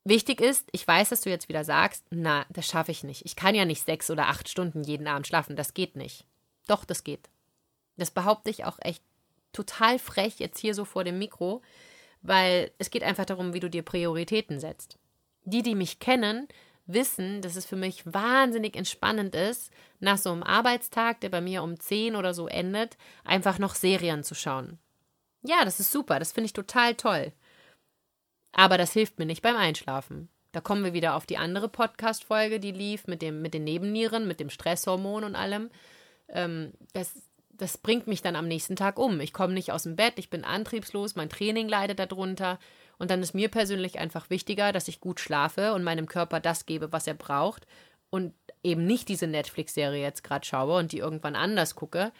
Wichtig 0.04 0.39
ist, 0.39 0.67
ich 0.71 0.88
weiß, 0.88 1.10
dass 1.10 1.21
du 1.21 1.30
jetzt 1.30 1.50
wieder 1.50 1.63
sagst, 1.63 2.06
na, 2.12 2.45
das 2.50 2.67
schaffe 2.67 2.91
ich 2.91 3.04
nicht. 3.04 3.26
Ich 3.26 3.36
kann 3.36 3.56
ja 3.56 3.65
nicht 3.65 3.84
sechs 3.86 4.12
oder 4.12 4.28
acht 4.28 4.50
Stunden 4.50 4.84
jeden 4.84 5.08
Abend 5.08 5.26
schlafen. 5.26 5.56
Das 5.56 5.74
geht 5.74 5.95
nicht. 5.95 6.26
Doch, 6.67 6.86
das 6.86 7.04
geht. 7.04 7.30
Das 7.97 8.12
behaupte 8.12 8.52
ich 8.52 8.65
auch 8.65 8.78
echt 8.82 9.04
total 9.54 9.97
frech 9.97 10.39
jetzt 10.39 10.60
hier 10.60 10.76
so 10.76 10.86
vor 10.86 11.04
dem 11.04 11.17
Mikro 11.17 11.62
weil 12.21 12.71
es 12.78 12.89
geht 12.91 13.04
einfach 13.04 13.26
darum, 13.26 13.54
wie 13.54 13.60
du 13.60 13.69
dir 13.69 13.84
Prioritäten 13.84 14.60
setzt. 14.60 14.97
Die, 15.43 15.63
die 15.63 15.76
mich 15.76 16.00
kennen, 16.00 16.47
wissen, 16.86 17.41
dass 17.41 17.56
es 17.56 17.65
für 17.65 17.76
mich 17.76 18.04
wahnsinnig 18.06 18.76
entspannend 18.76 19.36
ist, 19.36 19.72
nach 20.00 20.17
so 20.17 20.32
einem 20.32 20.44
Arbeitstag, 20.44 21.22
der 21.22 21.30
bei 21.30 21.41
mir 21.41 21.63
um 21.63 21.80
10 21.80 22.15
oder 22.15 22.34
so 22.34 22.48
endet, 22.48 22.98
einfach 23.24 23.60
noch 23.60 23.76
Serien 23.76 24.24
zu 24.24 24.36
schauen. 24.36 24.80
Ja, 25.44 25.65
das 25.65 25.80
ist 25.80 25.91
super, 25.91 26.20
das 26.20 26.32
finde 26.32 26.46
ich 26.46 26.54
total 26.54 26.96
toll. 26.96 27.32
Aber 28.52 28.78
das 28.78 28.94
hilft 28.94 29.17
mir 29.17 29.26
nicht 29.26 29.41
beim 29.41 29.56
Einschlafen. 29.56 30.30
Da 30.52 30.60
kommen 30.60 30.84
wir 30.84 30.94
wieder 30.94 31.15
auf 31.15 31.26
die 31.26 31.38
andere 31.38 31.70
Podcast-Folge, 31.70 32.60
die 32.60 32.72
lief 32.72 33.08
mit, 33.08 33.22
dem, 33.22 33.41
mit 33.41 33.54
den 33.54 33.63
Nebennieren, 33.63 34.28
mit 34.28 34.39
dem 34.39 34.50
Stresshormon 34.50 35.24
und 35.24 35.36
allem. 35.36 35.70
Ähm, 36.28 36.74
das 36.94 37.13
das 37.62 37.78
bringt 37.78 38.08
mich 38.08 38.24
dann 38.24 38.36
am 38.36 38.48
nächsten 38.48 38.76
Tag 38.76 38.98
um. 38.98 39.20
Ich 39.20 39.34
komme 39.34 39.54
nicht 39.54 39.72
aus 39.72 39.84
dem 39.84 39.96
Bett, 39.96 40.13
ich 40.17 40.32
bin 40.32 40.44
antriebslos, 40.44 41.15
mein 41.15 41.30
Training 41.30 41.70
leidet 41.70 42.00
darunter. 42.00 42.58
Und 43.02 43.10
dann 43.10 43.24
ist 43.24 43.34
mir 43.34 43.50
persönlich 43.50 43.98
einfach 43.98 44.30
wichtiger, 44.30 44.72
dass 44.72 44.88
ich 44.88 45.02
gut 45.02 45.20
schlafe 45.20 45.74
und 45.74 45.84
meinem 45.84 46.06
Körper 46.06 46.40
das 46.40 46.68
gebe, 46.68 46.92
was 46.92 47.08
er 47.08 47.16
braucht. 47.16 47.66
Und 48.12 48.36
eben 48.62 48.86
nicht 48.86 49.10
diese 49.10 49.26
Netflix-Serie 49.26 50.04
jetzt 50.04 50.24
gerade 50.24 50.46
schaue 50.46 50.78
und 50.78 50.92
die 50.92 51.00
irgendwann 51.00 51.36
anders 51.36 51.74
gucke. 51.74 52.12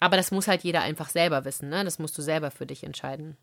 Aber 0.00 0.16
das 0.16 0.32
muss 0.32 0.48
halt 0.48 0.64
jeder 0.64 0.80
einfach 0.80 1.10
selber 1.10 1.44
wissen, 1.44 1.68
ne? 1.68 1.84
Das 1.84 2.00
musst 2.00 2.18
du 2.18 2.22
selber 2.22 2.50
für 2.50 2.66
dich 2.66 2.82
entscheiden. 2.82 3.36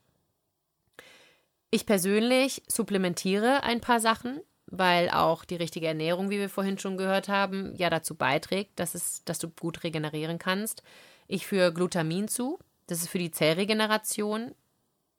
Ich 1.72 1.86
persönlich 1.86 2.62
supplementiere 2.68 3.64
ein 3.64 3.80
paar 3.80 4.02
Sachen, 4.02 4.42
weil 4.66 5.10
auch 5.10 5.46
die 5.46 5.56
richtige 5.56 5.88
Ernährung, 5.88 6.32
wie 6.32 6.40
wir 6.40 6.50
vorhin 6.50 6.80
schon 6.80 6.98
gehört 6.98 7.30
haben, 7.30 7.74
ja 7.78 7.90
dazu 7.90 8.16
beiträgt, 8.16 8.78
dass, 8.78 8.94
es, 8.94 9.24
dass 9.24 9.40
du 9.40 9.48
gut 9.48 9.86
regenerieren 9.86 10.38
kannst. 10.38 10.84
Ich 11.30 11.48
führe 11.48 11.72
Glutamin 11.72 12.28
zu. 12.28 12.60
Das 12.88 13.00
ist 13.00 13.08
für 13.08 13.20
die 13.20 13.32
Zellregeneration. 13.32 14.54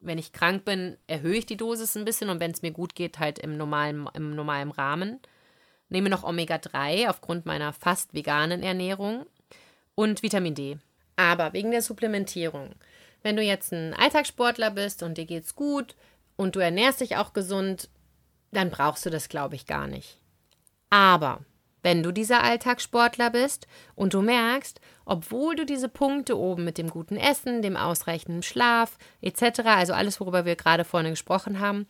Wenn 0.05 0.19
ich 0.19 0.33
krank 0.33 0.65
bin, 0.65 0.97
erhöhe 1.07 1.39
ich 1.39 1.47
die 1.47 1.57
Dosis 1.57 1.97
ein 1.97 2.05
bisschen 2.05 2.29
und 2.29 2.41
wenn 2.41 2.51
es 2.51 2.63
mir 2.63 2.73
gut 2.73 2.95
geht, 2.95 3.19
halt 3.19 3.39
im 3.39 3.57
normalen, 3.57 4.09
im 4.15 4.35
normalen 4.35 4.71
Rahmen. 4.71 5.19
Nehme 5.89 6.11
noch 6.11 6.25
Omega-3 6.25 7.09
aufgrund 7.09 7.47
meiner 7.47 7.73
fast 7.73 8.15
veganen 8.15 8.63
Ernährung 8.63 9.27
und 9.95 10.23
Vitamin 10.23 10.55
D. 10.55 10.79
Aber 11.17 11.53
wegen 11.53 11.71
der 11.71 11.83
Supplementierung. 11.83 12.75
Wenn 13.23 13.37
du 13.37 13.43
jetzt 13.43 13.73
ein 13.73 13.95
Alltagssportler 13.95 14.71
bist 14.71 15.03
und 15.03 15.17
dir 15.17 15.25
geht's 15.25 15.55
gut 15.55 15.95
und 16.37 16.57
du 16.57 16.61
ernährst 16.61 17.01
dich 17.01 17.17
auch 17.17 17.33
gesund, 17.33 17.89
dann 18.53 18.71
brauchst 18.71 19.07
du 19.07 19.11
das, 19.11 19.29
glaube 19.29 19.55
ich, 19.55 19.67
gar 19.67 19.87
nicht. 19.87 20.19
Aber 20.91 21.41
wenn 21.85 22.03
du 22.03 22.13
dieser 22.13 22.43
Alltagssportler 22.43 23.31
bist 23.31 23.69
und 23.95 24.15
du 24.15 24.23
merkst, 24.23 24.81
obwohl 25.05 25.55
du 25.55 25.67
diese 25.67 25.91
Punkte 25.91 26.39
oben 26.39 26.65
mit 26.65 26.79
dem 26.79 26.89
guten 26.89 27.19
Essen, 27.19 27.61
dem 27.61 27.77
ausreichenden 27.77 28.43
Schlaf 28.43 28.97
etc., 29.21 29.61
also 29.67 29.93
alles, 29.93 30.19
worüber 30.19 30.47
wir 30.47 30.57
gerade 30.57 30.85
vorne 30.85 31.11
gesprochen 31.11 31.61
haben, 31.61 31.87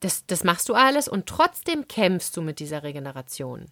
das, 0.00 0.26
das 0.26 0.44
machst 0.44 0.68
du 0.68 0.74
alles 0.74 1.08
und 1.08 1.26
trotzdem 1.26 1.88
kämpfst 1.88 2.36
du 2.36 2.42
mit 2.42 2.60
dieser 2.60 2.82
Regeneration, 2.82 3.66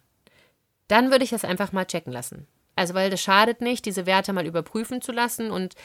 dann 0.87 1.11
würde 1.11 1.23
ich 1.23 1.29
das 1.29 1.45
einfach 1.45 1.71
mal 1.71 1.85
checken 1.85 2.11
lassen. 2.11 2.47
Also, 2.75 2.95
weil 2.95 3.11
das 3.11 3.21
schadet 3.21 3.61
nicht, 3.61 3.85
diese 3.85 4.07
Werte 4.07 4.33
mal 4.33 4.47
überprüfen 4.47 5.01
zu 5.01 5.11
lassen 5.11 5.51
und 5.51 5.75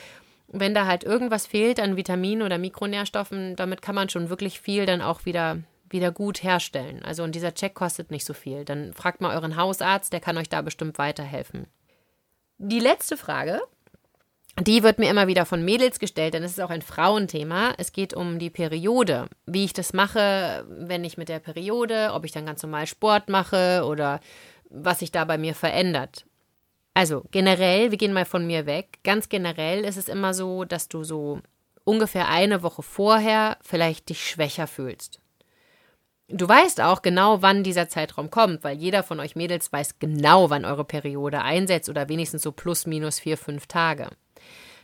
wenn 0.48 0.72
da 0.72 0.86
halt 0.86 1.04
irgendwas 1.04 1.46
fehlt 1.46 1.80
an 1.80 1.96
Vitaminen 1.96 2.46
oder 2.46 2.56
Mikronährstoffen, 2.56 3.56
damit 3.56 3.82
kann 3.82 3.94
man 3.94 4.08
schon 4.08 4.30
wirklich 4.30 4.58
viel 4.58 4.86
dann 4.86 5.02
auch 5.02 5.26
wieder 5.26 5.58
wieder 5.90 6.12
gut 6.12 6.42
herstellen. 6.42 7.02
Also 7.02 7.22
und 7.22 7.34
dieser 7.34 7.54
Check 7.54 7.74
kostet 7.74 8.10
nicht 8.10 8.24
so 8.24 8.34
viel. 8.34 8.64
Dann 8.64 8.92
fragt 8.92 9.20
mal 9.20 9.34
euren 9.34 9.56
Hausarzt, 9.56 10.12
der 10.12 10.20
kann 10.20 10.38
euch 10.38 10.48
da 10.48 10.62
bestimmt 10.62 10.98
weiterhelfen. 10.98 11.66
Die 12.58 12.80
letzte 12.80 13.16
Frage, 13.16 13.60
die 14.58 14.82
wird 14.82 14.98
mir 14.98 15.10
immer 15.10 15.26
wieder 15.26 15.44
von 15.44 15.64
Mädels 15.64 15.98
gestellt, 15.98 16.34
denn 16.34 16.42
es 16.42 16.52
ist 16.52 16.60
auch 16.60 16.70
ein 16.70 16.82
Frauenthema. 16.82 17.74
Es 17.76 17.92
geht 17.92 18.14
um 18.14 18.38
die 18.38 18.48
Periode, 18.48 19.26
wie 19.44 19.64
ich 19.64 19.74
das 19.74 19.92
mache, 19.92 20.64
wenn 20.68 21.04
ich 21.04 21.18
mit 21.18 21.28
der 21.28 21.40
Periode, 21.40 22.12
ob 22.14 22.24
ich 22.24 22.32
dann 22.32 22.46
ganz 22.46 22.62
normal 22.62 22.86
Sport 22.86 23.28
mache 23.28 23.84
oder 23.86 24.20
was 24.70 25.00
sich 25.00 25.12
da 25.12 25.24
bei 25.24 25.36
mir 25.36 25.54
verändert. 25.54 26.24
Also 26.94 27.24
generell, 27.30 27.90
wir 27.90 27.98
gehen 27.98 28.14
mal 28.14 28.24
von 28.24 28.46
mir 28.46 28.64
weg. 28.64 29.00
Ganz 29.04 29.28
generell 29.28 29.84
ist 29.84 29.98
es 29.98 30.08
immer 30.08 30.32
so, 30.32 30.64
dass 30.64 30.88
du 30.88 31.04
so 31.04 31.40
ungefähr 31.84 32.28
eine 32.28 32.62
Woche 32.62 32.82
vorher 32.82 33.58
vielleicht 33.60 34.08
dich 34.08 34.26
schwächer 34.26 34.66
fühlst. 34.66 35.20
Du 36.28 36.48
weißt 36.48 36.80
auch 36.80 37.02
genau, 37.02 37.40
wann 37.42 37.62
dieser 37.62 37.88
Zeitraum 37.88 38.30
kommt, 38.30 38.64
weil 38.64 38.76
jeder 38.76 39.04
von 39.04 39.20
euch 39.20 39.36
Mädels 39.36 39.72
weiß 39.72 40.00
genau, 40.00 40.50
wann 40.50 40.64
eure 40.64 40.84
Periode 40.84 41.42
einsetzt 41.42 41.88
oder 41.88 42.08
wenigstens 42.08 42.42
so 42.42 42.50
plus 42.50 42.84
minus 42.86 43.20
vier, 43.20 43.38
fünf 43.38 43.66
Tage. 43.68 44.10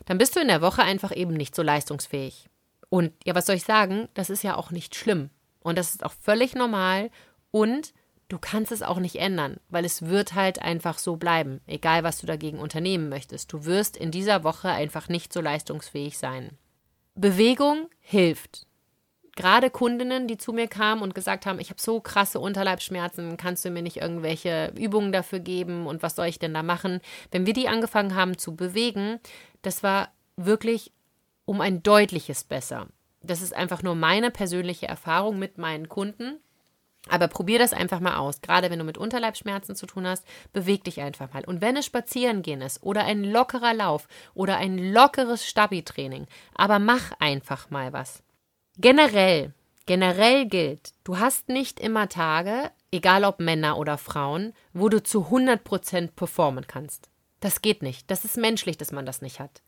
Dann 0.05 0.17
bist 0.17 0.35
du 0.35 0.39
in 0.39 0.47
der 0.47 0.61
Woche 0.61 0.83
einfach 0.83 1.13
eben 1.15 1.33
nicht 1.33 1.53
so 1.53 1.61
leistungsfähig. 1.61 2.49
Und 2.89 3.11
ja, 3.25 3.35
was 3.35 3.45
soll 3.45 3.57
ich 3.57 3.65
sagen? 3.65 4.07
Das 4.13 4.29
ist 4.29 4.43
ja 4.43 4.55
auch 4.55 4.71
nicht 4.71 4.95
schlimm. 4.95 5.31
Und 5.61 5.77
das 5.77 5.91
ist 5.91 6.05
auch 6.05 6.13
völlig 6.13 6.55
normal. 6.55 7.09
Und 7.51 7.93
du 8.29 8.37
kannst 8.37 8.71
es 8.71 8.81
auch 8.81 8.99
nicht 8.99 9.17
ändern, 9.17 9.57
weil 9.67 9.83
es 9.83 10.03
wird 10.03 10.35
halt 10.35 10.61
einfach 10.61 10.97
so 10.97 11.17
bleiben, 11.17 11.59
egal 11.67 12.03
was 12.03 12.19
du 12.19 12.27
dagegen 12.27 12.59
unternehmen 12.59 13.09
möchtest. 13.09 13.51
Du 13.51 13.65
wirst 13.65 13.97
in 13.97 14.11
dieser 14.11 14.45
Woche 14.45 14.69
einfach 14.69 15.09
nicht 15.09 15.33
so 15.33 15.41
leistungsfähig 15.41 16.17
sein. 16.17 16.57
Bewegung 17.15 17.89
hilft 17.99 18.65
gerade 19.35 19.69
Kundinnen, 19.69 20.27
die 20.27 20.37
zu 20.37 20.53
mir 20.53 20.67
kamen 20.67 21.01
und 21.01 21.15
gesagt 21.15 21.45
haben, 21.45 21.59
ich 21.59 21.69
habe 21.69 21.81
so 21.81 21.99
krasse 21.99 22.39
Unterleibsschmerzen, 22.39 23.37
kannst 23.37 23.65
du 23.65 23.69
mir 23.69 23.81
nicht 23.81 23.97
irgendwelche 23.97 24.73
Übungen 24.77 25.11
dafür 25.11 25.39
geben 25.39 25.87
und 25.87 26.03
was 26.03 26.15
soll 26.15 26.27
ich 26.27 26.39
denn 26.39 26.53
da 26.53 26.63
machen? 26.63 27.01
Wenn 27.31 27.45
wir 27.45 27.53
die 27.53 27.67
angefangen 27.67 28.15
haben 28.15 28.37
zu 28.37 28.55
bewegen, 28.55 29.19
das 29.61 29.83
war 29.83 30.09
wirklich 30.35 30.91
um 31.45 31.61
ein 31.61 31.83
deutliches 31.83 32.43
besser. 32.43 32.87
Das 33.21 33.41
ist 33.41 33.55
einfach 33.55 33.83
nur 33.83 33.95
meine 33.95 34.31
persönliche 34.31 34.87
Erfahrung 34.87 35.39
mit 35.39 35.57
meinen 35.57 35.89
Kunden. 35.89 36.39
Aber 37.09 37.27
probier 37.27 37.59
das 37.59 37.73
einfach 37.73 37.99
mal 37.99 38.15
aus. 38.15 38.39
Gerade 38.39 38.69
wenn 38.69 38.79
du 38.79 38.85
mit 38.85 38.97
Unterleibsschmerzen 38.97 39.75
zu 39.75 39.85
tun 39.85 40.07
hast, 40.07 40.25
beweg 40.53 40.85
dich 40.85 41.01
einfach 41.01 41.33
mal. 41.33 41.43
Und 41.43 41.59
wenn 41.59 41.75
es 41.75 41.85
Spazierengehen 41.85 42.61
ist 42.61 42.81
oder 42.81 43.03
ein 43.03 43.25
lockerer 43.25 43.73
Lauf 43.73 44.07
oder 44.33 44.55
ein 44.57 44.77
lockeres 44.77 45.45
Stabi-Training, 45.45 46.27
aber 46.55 46.79
mach 46.79 47.11
einfach 47.19 47.69
mal 47.69 47.91
was. 47.91 48.23
Generell, 48.77 49.53
generell 49.85 50.47
gilt, 50.47 50.93
du 51.03 51.19
hast 51.19 51.47
nicht 51.47 51.79
immer 51.79 52.09
Tage, 52.09 52.71
egal 52.91 53.23
ob 53.23 53.39
Männer 53.39 53.77
oder 53.77 53.99
Frauen, 53.99 54.53
wo 54.73 54.89
du 54.89 55.03
zu 55.03 55.27
100% 55.27 56.11
performen 56.15 56.65
kannst. 56.65 57.09
Das 57.39 57.61
geht 57.61 57.83
nicht. 57.83 58.09
Das 58.09 58.25
ist 58.25 58.35
menschlich, 58.35 58.77
dass 58.77 58.91
man 58.91 59.05
das 59.05 59.21
nicht 59.21 59.39
hat. 59.39 59.61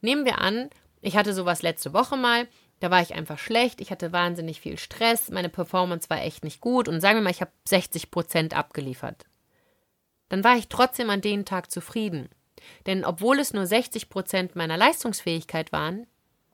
Nehmen 0.00 0.24
wir 0.24 0.38
an, 0.38 0.70
ich 1.00 1.16
hatte 1.16 1.34
sowas 1.34 1.62
letzte 1.62 1.92
Woche 1.92 2.16
mal, 2.16 2.46
da 2.78 2.90
war 2.90 3.00
ich 3.00 3.14
einfach 3.14 3.38
schlecht, 3.38 3.80
ich 3.80 3.90
hatte 3.90 4.12
wahnsinnig 4.12 4.60
viel 4.60 4.78
Stress, 4.78 5.30
meine 5.30 5.48
Performance 5.48 6.08
war 6.08 6.22
echt 6.22 6.44
nicht 6.44 6.60
gut 6.60 6.88
und 6.88 7.00
sagen 7.00 7.18
wir 7.18 7.22
mal, 7.22 7.30
ich 7.30 7.40
habe 7.40 7.52
60% 7.68 8.52
abgeliefert. 8.52 9.24
Dann 10.28 10.44
war 10.44 10.56
ich 10.56 10.68
trotzdem 10.68 11.10
an 11.10 11.20
dem 11.20 11.44
Tag 11.44 11.70
zufrieden. 11.70 12.28
Denn 12.86 13.04
obwohl 13.04 13.38
es 13.38 13.52
nur 13.52 13.64
60% 13.64 14.50
meiner 14.54 14.76
Leistungsfähigkeit 14.76 15.72
waren, 15.72 16.06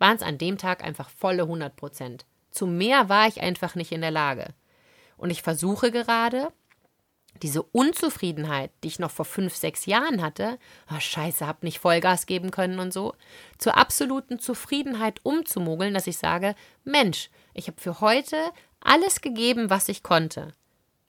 waren 0.02 0.16
es 0.16 0.22
an 0.22 0.36
dem 0.36 0.58
Tag 0.58 0.82
einfach 0.82 1.08
volle 1.08 1.44
100 1.44 1.76
Prozent. 1.76 2.26
Zu 2.50 2.66
mehr 2.66 3.08
war 3.08 3.28
ich 3.28 3.40
einfach 3.40 3.76
nicht 3.76 3.92
in 3.92 4.00
der 4.00 4.10
Lage. 4.10 4.48
Und 5.16 5.30
ich 5.30 5.42
versuche 5.42 5.92
gerade, 5.92 6.52
diese 7.40 7.62
Unzufriedenheit, 7.62 8.72
die 8.82 8.88
ich 8.88 8.98
noch 8.98 9.12
vor 9.12 9.24
fünf, 9.24 9.54
sechs 9.54 9.86
Jahren 9.86 10.20
hatte, 10.20 10.58
oh 10.92 10.98
scheiße, 10.98 11.46
hab 11.46 11.62
nicht 11.62 11.78
Vollgas 11.78 12.26
geben 12.26 12.50
können 12.50 12.80
und 12.80 12.92
so, 12.92 13.14
zur 13.58 13.76
absoluten 13.78 14.40
Zufriedenheit 14.40 15.20
umzumogeln, 15.22 15.94
dass 15.94 16.08
ich 16.08 16.18
sage, 16.18 16.56
Mensch, 16.82 17.30
ich 17.54 17.68
habe 17.68 17.80
für 17.80 18.00
heute 18.00 18.36
alles 18.80 19.20
gegeben, 19.20 19.70
was 19.70 19.88
ich 19.88 20.02
konnte. 20.02 20.52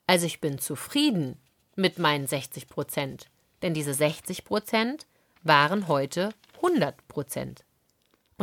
Also 0.06 0.28
ich 0.28 0.40
bin 0.40 0.60
zufrieden 0.60 1.40
mit 1.76 1.98
meinen 1.98 2.28
60 2.28 2.68
Prozent. 2.68 3.26
Denn 3.64 3.74
diese 3.74 3.96
60 3.96 4.46
Prozent 4.46 5.08
waren 5.42 5.88
heute 5.88 6.30
100 6.58 7.08
Prozent. 7.08 7.66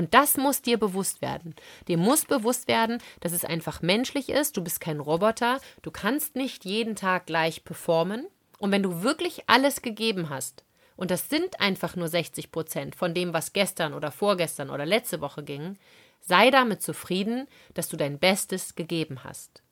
Und 0.00 0.14
das 0.14 0.38
muss 0.38 0.62
dir 0.62 0.78
bewusst 0.78 1.20
werden. 1.20 1.54
Dir 1.86 1.98
muss 1.98 2.24
bewusst 2.24 2.68
werden, 2.68 3.02
dass 3.20 3.32
es 3.32 3.44
einfach 3.44 3.82
menschlich 3.82 4.30
ist. 4.30 4.56
Du 4.56 4.64
bist 4.64 4.80
kein 4.80 4.98
Roboter. 4.98 5.60
Du 5.82 5.90
kannst 5.90 6.36
nicht 6.36 6.64
jeden 6.64 6.96
Tag 6.96 7.26
gleich 7.26 7.64
performen. 7.64 8.26
Und 8.58 8.72
wenn 8.72 8.82
du 8.82 9.02
wirklich 9.02 9.42
alles 9.46 9.82
gegeben 9.82 10.30
hast, 10.30 10.64
und 10.96 11.10
das 11.10 11.28
sind 11.28 11.60
einfach 11.60 11.96
nur 11.96 12.08
60 12.08 12.50
Prozent 12.50 12.96
von 12.96 13.12
dem, 13.12 13.34
was 13.34 13.52
gestern 13.52 13.92
oder 13.92 14.10
vorgestern 14.10 14.70
oder 14.70 14.86
letzte 14.86 15.20
Woche 15.20 15.42
ging, 15.42 15.76
sei 16.22 16.50
damit 16.50 16.80
zufrieden, 16.80 17.46
dass 17.74 17.90
du 17.90 17.98
dein 17.98 18.18
Bestes 18.18 18.76
gegeben 18.76 19.22
hast. 19.22 19.62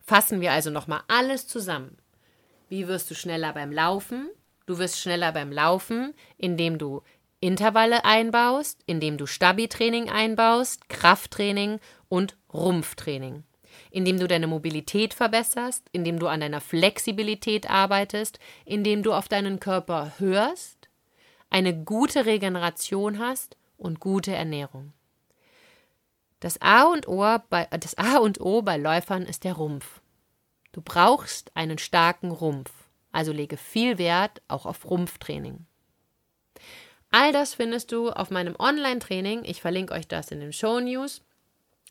Fassen 0.00 0.40
wir 0.40 0.50
also 0.50 0.70
nochmal 0.70 1.02
alles 1.06 1.46
zusammen. 1.46 1.98
Wie 2.68 2.88
wirst 2.88 3.12
du 3.12 3.14
schneller 3.14 3.52
beim 3.52 3.70
Laufen? 3.70 4.28
Du 4.66 4.76
wirst 4.76 4.98
schneller 4.98 5.30
beim 5.30 5.52
Laufen, 5.52 6.14
indem 6.36 6.78
du 6.78 7.02
Intervalle 7.40 8.04
einbaust, 8.04 8.80
indem 8.86 9.16
du 9.16 9.26
Stabi-Training 9.26 10.08
einbaust, 10.08 10.88
Krafttraining 10.88 11.78
und 12.08 12.36
Rumpftraining. 12.52 13.44
Indem 13.90 14.18
du 14.18 14.26
deine 14.26 14.48
Mobilität 14.48 15.14
verbesserst, 15.14 15.86
indem 15.92 16.18
du 16.18 16.26
an 16.26 16.40
deiner 16.40 16.60
Flexibilität 16.60 17.70
arbeitest, 17.70 18.40
indem 18.64 19.02
du 19.02 19.12
auf 19.12 19.28
deinen 19.28 19.60
Körper 19.60 20.12
hörst, 20.18 20.88
eine 21.48 21.74
gute 21.84 22.26
Regeneration 22.26 23.18
hast 23.18 23.56
und 23.76 24.00
gute 24.00 24.34
Ernährung. 24.34 24.92
Das 26.40 26.60
A 26.60 26.84
und 26.84 27.08
O 27.08 27.24
bei, 27.48 27.66
das 27.66 27.96
A 27.96 28.18
und 28.18 28.40
O 28.40 28.62
bei 28.62 28.76
Läufern 28.76 29.22
ist 29.22 29.44
der 29.44 29.54
Rumpf. 29.54 30.00
Du 30.72 30.80
brauchst 30.80 31.56
einen 31.56 31.78
starken 31.78 32.30
Rumpf, 32.30 32.70
also 33.12 33.32
lege 33.32 33.56
viel 33.56 33.98
Wert 33.98 34.42
auch 34.48 34.66
auf 34.66 34.88
Rumpftraining. 34.88 35.66
All 37.10 37.32
das 37.32 37.54
findest 37.54 37.92
du 37.92 38.10
auf 38.10 38.30
meinem 38.30 38.54
Online-Training. 38.58 39.44
Ich 39.44 39.60
verlinke 39.60 39.94
euch 39.94 40.06
das 40.06 40.30
in 40.30 40.40
den 40.40 40.52
Show 40.52 40.80
News. 40.80 41.22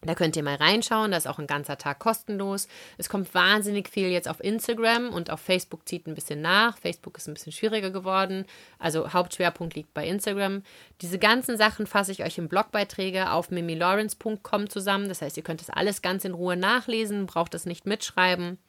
Da 0.04 0.14
könnt 0.14 0.36
ihr 0.36 0.44
mal 0.44 0.56
reinschauen, 0.56 1.10
das 1.10 1.26
ist 1.26 1.32
auch 1.32 1.40
ein 1.40 1.48
ganzer 1.48 1.80
Tag 1.80 1.98
kostenlos. 1.98 2.68
Es 3.00 3.10
kommt 3.10 3.34
wahnsinnig 3.34 3.90
viel 3.90 4.10
jetzt 4.10 4.28
auf 4.28 4.44
Instagram 4.44 5.10
und 5.10 5.32
auf 5.32 5.40
Facebook 5.40 5.88
zieht 5.88 6.06
ein 6.06 6.14
bisschen 6.14 6.40
nach. 6.40 6.78
Facebook 6.78 7.18
ist 7.18 7.28
ein 7.28 7.34
bisschen 7.34 7.52
schwieriger 7.52 7.90
geworden. 7.90 8.46
Also 8.78 9.12
Hauptschwerpunkt 9.12 9.74
liegt 9.74 9.96
bei 9.96 10.08
Instagram. 10.08 10.62
Diese 11.02 11.18
ganzen 11.18 11.58
Sachen 11.58 11.88
fasse 11.88 12.12
ich 12.12 12.24
euch 12.24 12.38
im 12.38 12.48
Blogbeiträge 12.48 13.32
auf 13.32 13.50
mimilawrence.com 13.50 14.70
zusammen. 14.70 15.10
Das 15.10 15.24
heißt, 15.24 15.36
ihr 15.36 15.44
könnt 15.44 15.62
das 15.62 15.72
alles 15.72 16.04
ganz 16.04 16.26
in 16.26 16.36
Ruhe 16.36 16.58
nachlesen, 16.58 17.26
braucht 17.26 17.56
das 17.56 17.66
nicht 17.66 17.88
mitschreiben. 17.88 18.60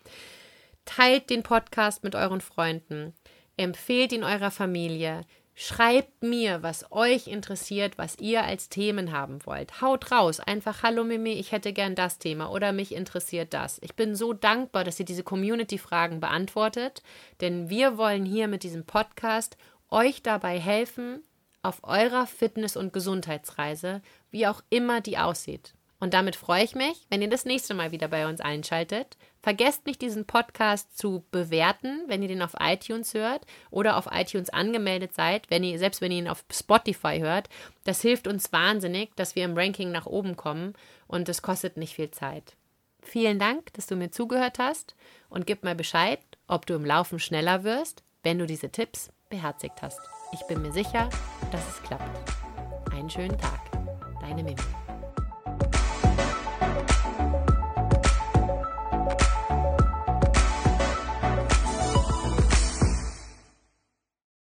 Teilt 0.87 1.29
den 1.29 1.43
Podcast 1.43 2.05
mit 2.05 2.15
euren 2.15 2.41
Freunden. 2.41 3.13
Empfehlt 3.59 4.13
ihn 4.13 4.25
eurer 4.25 4.51
Familie. 4.51 5.27
Schreibt 5.61 6.23
mir, 6.23 6.63
was 6.63 6.93
euch 6.93 7.27
interessiert, 7.27 7.99
was 7.99 8.17
ihr 8.21 8.45
als 8.45 8.69
Themen 8.69 9.11
haben 9.11 9.45
wollt. 9.45 9.81
Haut 9.81 10.13
raus, 10.13 10.39
einfach 10.39 10.85
Hallo 10.85 11.03
Mimi, 11.03 11.33
ich 11.33 11.51
hätte 11.51 11.73
gern 11.73 11.97
das 11.97 12.21
Thema 12.21 12.53
oder 12.53 12.71
mich 12.71 12.95
interessiert 12.95 13.53
das. 13.53 13.81
Ich 13.83 13.97
bin 13.97 14.15
so 14.15 14.33
dankbar, 14.33 14.85
dass 14.85 15.01
ihr 15.01 15.05
diese 15.05 15.25
Community-Fragen 15.25 16.21
beantwortet, 16.21 17.03
denn 17.41 17.69
wir 17.69 17.99
wollen 17.99 18.25
hier 18.25 18.47
mit 18.47 18.63
diesem 18.63 18.87
Podcast 18.87 19.57
euch 19.91 20.23
dabei 20.23 20.61
helfen, 20.61 21.25
auf 21.63 21.83
eurer 21.83 22.29
Fitness- 22.29 22.77
und 22.77 22.93
Gesundheitsreise, 22.93 24.01
wie 24.31 24.47
auch 24.47 24.63
immer 24.71 25.01
die 25.01 25.19
aussieht. 25.19 25.75
Und 26.01 26.15
damit 26.15 26.37
freue 26.37 26.63
ich 26.63 26.75
mich, 26.75 27.07
wenn 27.11 27.23
ihr 27.23 27.31
das 27.31 27.45
nächste 27.45 27.75
Mal 27.75 27.91
wieder 27.91 28.09
bei 28.09 28.29
uns 28.29 28.41
einschaltet. 28.41 29.17
Vergesst 29.41 29.87
nicht, 29.87 30.01
diesen 30.01 30.27
Podcast 30.27 30.97
zu 30.97 31.25
bewerten, 31.31 32.05
wenn 32.07 32.23
ihr 32.23 32.29
den 32.29 32.43
auf 32.43 32.55
iTunes 32.61 33.15
hört 33.15 33.45
oder 33.71 33.97
auf 33.97 34.09
iTunes 34.13 34.51
angemeldet 34.51 35.15
seid, 35.15 35.51
wenn 35.51 35.65
ihr, 35.65 35.79
selbst 35.79 36.01
wenn 36.01 36.13
ihr 36.13 36.19
ihn 36.19 36.29
auf 36.29 36.45
Spotify 36.53 37.19
hört. 37.19 37.49
Das 37.85 38.01
hilft 38.01 38.29
uns 38.29 38.53
wahnsinnig, 38.53 39.11
dass 39.17 39.35
wir 39.35 39.45
im 39.45 39.57
Ranking 39.57 39.91
nach 39.91 40.07
oben 40.07 40.37
kommen 40.37 40.75
und 41.09 41.29
es 41.29 41.43
kostet 41.43 41.77
nicht 41.77 41.95
viel 41.95 42.11
Zeit. 42.11 42.55
Vielen 43.03 43.39
Dank, 43.39 43.73
dass 43.73 43.87
du 43.87 43.97
mir 43.97 44.11
zugehört 44.11 44.59
hast 44.59 44.95
und 45.31 45.47
gib 45.47 45.65
mal 45.65 45.75
Bescheid, 45.75 46.21
ob 46.47 46.67
du 46.67 46.75
im 46.75 46.85
Laufen 46.85 47.19
schneller 47.19 47.65
wirst, 47.65 48.03
wenn 48.23 48.39
du 48.39 48.47
diese 48.47 48.71
Tipps 48.71 49.11
beherzigt 49.31 49.83
hast. 49.83 50.01
Ich 50.33 50.47
bin 50.47 50.63
mir 50.63 50.73
sicher, 50.73 51.09
dass 51.51 51.67
es 51.69 51.83
klappt. 51.83 52.33
Einen 52.93 53.09
schönen 53.09 53.39
Tag. 53.39 53.61
Deine 54.21 54.43
Mimi. 54.43 54.57